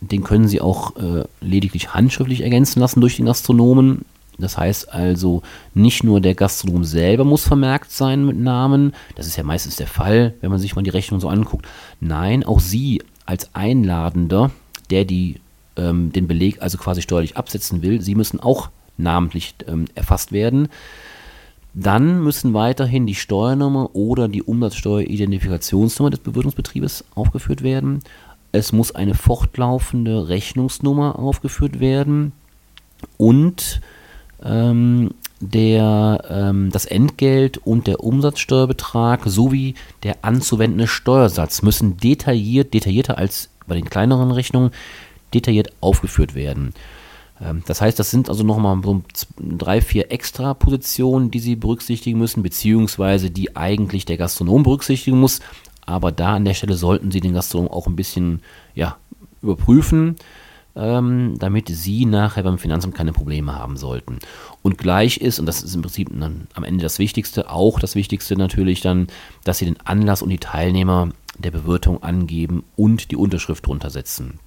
den 0.00 0.22
können 0.22 0.46
Sie 0.46 0.60
auch 0.60 0.96
äh, 0.96 1.24
lediglich 1.40 1.94
handschriftlich 1.94 2.42
ergänzen 2.42 2.80
lassen 2.80 3.00
durch 3.00 3.16
den 3.16 3.26
Gastronomen. 3.26 4.04
Das 4.38 4.58
heißt 4.58 4.92
also, 4.92 5.42
nicht 5.72 6.04
nur 6.04 6.20
der 6.20 6.34
Gastronom 6.34 6.84
selber 6.84 7.24
muss 7.24 7.48
vermerkt 7.48 7.90
sein 7.90 8.26
mit 8.26 8.36
Namen, 8.36 8.92
das 9.14 9.26
ist 9.26 9.36
ja 9.36 9.42
meistens 9.42 9.76
der 9.76 9.86
Fall, 9.86 10.34
wenn 10.42 10.50
man 10.50 10.60
sich 10.60 10.76
mal 10.76 10.82
die 10.82 10.90
Rechnung 10.90 11.20
so 11.20 11.28
anguckt. 11.28 11.66
Nein, 12.00 12.44
auch 12.44 12.60
Sie 12.60 13.02
als 13.24 13.54
Einladender, 13.54 14.50
der 14.90 15.06
die, 15.06 15.40
ähm, 15.76 16.12
den 16.12 16.26
Beleg 16.26 16.62
also 16.62 16.78
quasi 16.78 17.02
steuerlich 17.02 17.36
absetzen 17.36 17.82
will, 17.82 18.00
Sie 18.00 18.14
müssen 18.14 18.40
auch 18.40 18.70
namentlich 18.96 19.54
ähm, 19.66 19.86
erfasst 19.94 20.32
werden. 20.32 20.68
Dann 21.74 22.22
müssen 22.22 22.54
weiterhin 22.54 23.06
die 23.06 23.14
Steuernummer 23.14 23.94
oder 23.94 24.28
die 24.28 24.42
Umsatzsteueridentifikationsnummer 24.42 26.10
des 26.10 26.20
Bewirtungsbetriebes 26.20 27.04
aufgeführt 27.14 27.62
werden. 27.62 28.00
Es 28.52 28.72
muss 28.72 28.94
eine 28.94 29.14
fortlaufende 29.14 30.28
Rechnungsnummer 30.28 31.18
aufgeführt 31.18 31.78
werden 31.78 32.32
und 33.18 33.82
ähm, 34.42 35.10
der, 35.40 36.24
ähm, 36.30 36.70
das 36.70 36.86
Entgelt 36.86 37.58
und 37.58 37.86
der 37.86 38.02
Umsatzsteuerbetrag 38.02 39.22
sowie 39.26 39.74
der 40.02 40.16
anzuwendende 40.22 40.86
Steuersatz 40.86 41.60
müssen 41.60 41.98
detailliert, 41.98 42.72
detaillierter 42.72 43.18
als 43.18 43.50
bei 43.66 43.74
den 43.74 43.90
kleineren 43.90 44.30
Rechnungen, 44.30 44.70
detailliert 45.32 45.70
aufgeführt 45.80 46.34
werden. 46.34 46.72
Ähm, 47.40 47.62
das 47.66 47.80
heißt, 47.80 47.98
das 47.98 48.10
sind 48.10 48.28
also 48.28 48.44
nochmal 48.44 48.80
so 48.84 49.02
drei, 49.38 49.80
vier 49.80 50.10
extra 50.10 50.54
Positionen, 50.54 51.30
die 51.30 51.40
Sie 51.40 51.56
berücksichtigen 51.56 52.18
müssen, 52.18 52.42
beziehungsweise 52.42 53.30
die 53.30 53.56
eigentlich 53.56 54.04
der 54.04 54.16
Gastronom 54.16 54.62
berücksichtigen 54.62 55.18
muss. 55.18 55.40
Aber 55.84 56.12
da 56.12 56.34
an 56.34 56.44
der 56.44 56.54
Stelle 56.54 56.74
sollten 56.74 57.10
Sie 57.10 57.20
den 57.20 57.34
Gastronom 57.34 57.68
auch 57.68 57.86
ein 57.86 57.96
bisschen 57.96 58.40
ja, 58.74 58.96
überprüfen, 59.40 60.16
ähm, 60.74 61.36
damit 61.38 61.68
Sie 61.68 62.06
nachher 62.06 62.42
beim 62.42 62.58
Finanzamt 62.58 62.94
keine 62.94 63.12
Probleme 63.12 63.54
haben 63.54 63.76
sollten. 63.76 64.18
Und 64.62 64.78
gleich 64.78 65.18
ist, 65.18 65.38
und 65.38 65.46
das 65.46 65.62
ist 65.62 65.74
im 65.74 65.82
Prinzip 65.82 66.10
dann 66.18 66.48
am 66.54 66.64
Ende 66.64 66.82
das 66.82 66.98
Wichtigste, 66.98 67.50
auch 67.50 67.78
das 67.78 67.94
Wichtigste 67.94 68.36
natürlich 68.36 68.80
dann, 68.80 69.06
dass 69.44 69.58
Sie 69.58 69.64
den 69.64 69.80
Anlass 69.84 70.22
und 70.22 70.30
die 70.30 70.38
Teilnehmer 70.38 71.10
der 71.38 71.50
Bewirtung 71.50 72.02
angeben 72.02 72.64
und 72.76 73.10
die 73.10 73.16
Unterschrift 73.16 73.66
drunter 73.66 73.90
setzen. 73.90 74.40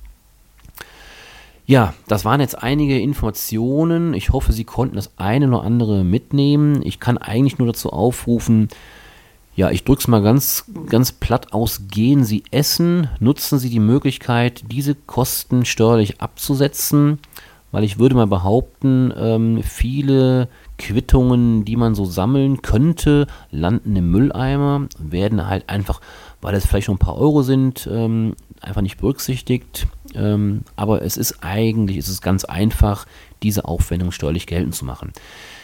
Ja, 1.70 1.94
das 2.08 2.26
waren 2.26 2.42
jetzt 2.42 2.64
einige 2.64 3.00
Informationen. 3.00 4.16
Ich 4.16 4.32
hoffe, 4.32 4.54
Sie 4.54 4.64
konnten 4.64 4.96
das 4.96 5.12
eine 5.18 5.48
oder 5.50 5.62
andere 5.62 6.04
mitnehmen. 6.04 6.82
Ich 6.84 7.00
kann 7.00 7.20
eigentlich 7.20 7.60
nur 7.60 7.68
dazu 7.68 7.92
aufrufen, 7.92 8.70
ja, 9.56 9.70
ich 9.70 9.84
drücke 9.84 10.00
es 10.00 10.08
mal 10.08 10.24
ganz, 10.24 10.66
ganz 10.88 11.12
platt 11.12 11.54
aus. 11.54 11.84
Gehen 11.92 12.24
Sie 12.24 12.44
essen, 12.50 13.08
nutzen 13.20 13.60
Sie 13.60 13.70
die 13.70 13.80
Möglichkeit, 13.80 14.64
diese 14.72 14.96
Kosten 14.96 15.64
steuerlich 15.64 16.22
abzusetzen, 16.22 17.20
weil 17.72 17.84
ich 17.84 18.00
würde 18.00 18.16
mal 18.16 18.26
behaupten, 18.26 19.14
ähm, 19.16 19.62
viele 19.62 20.48
Quittungen, 20.80 21.66
die 21.66 21.76
man 21.76 21.94
so 21.94 22.06
sammeln 22.06 22.64
könnte, 22.64 23.28
landen 23.52 23.96
im 23.96 24.10
Mülleimer, 24.10 24.88
werden 24.98 25.46
halt 25.46 25.70
einfach, 25.70 26.02
weil 26.42 26.56
es 26.56 26.66
vielleicht 26.66 26.88
noch 26.88 26.96
ein 26.96 27.00
paar 27.00 27.20
Euro 27.20 27.44
sind, 27.44 27.88
ähm, 27.92 28.34
einfach 28.60 28.82
nicht 28.82 28.98
berücksichtigt. 28.98 29.86
Ähm, 30.16 30.62
aber 30.76 31.02
es 31.02 31.18
ist 31.18 31.44
eigentlich, 31.44 31.98
es 31.98 32.10
ist 32.10 32.22
ganz 32.22 32.46
einfach, 32.46 33.06
diese 33.44 33.66
Aufwendung 33.66 34.12
steuerlich 34.12 34.48
geltend 34.48 34.76
zu 34.76 34.86
machen. 34.86 35.14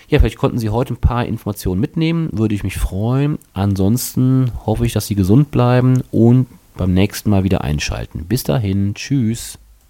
Ja, 0.07 0.19
vielleicht 0.19 0.37
konnten 0.37 0.59
Sie 0.59 0.69
heute 0.69 0.93
ein 0.93 0.97
paar 0.97 1.25
Informationen 1.25 1.81
mitnehmen, 1.81 2.29
würde 2.31 2.55
ich 2.55 2.63
mich 2.63 2.77
freuen. 2.77 3.39
Ansonsten 3.53 4.51
hoffe 4.65 4.85
ich, 4.85 4.93
dass 4.93 5.07
Sie 5.07 5.15
gesund 5.15 5.51
bleiben 5.51 6.03
und 6.11 6.47
beim 6.77 6.93
nächsten 6.93 7.29
Mal 7.29 7.43
wieder 7.43 7.61
einschalten. 7.61 8.25
Bis 8.25 8.43
dahin, 8.43 8.93
tschüss. 8.93 9.57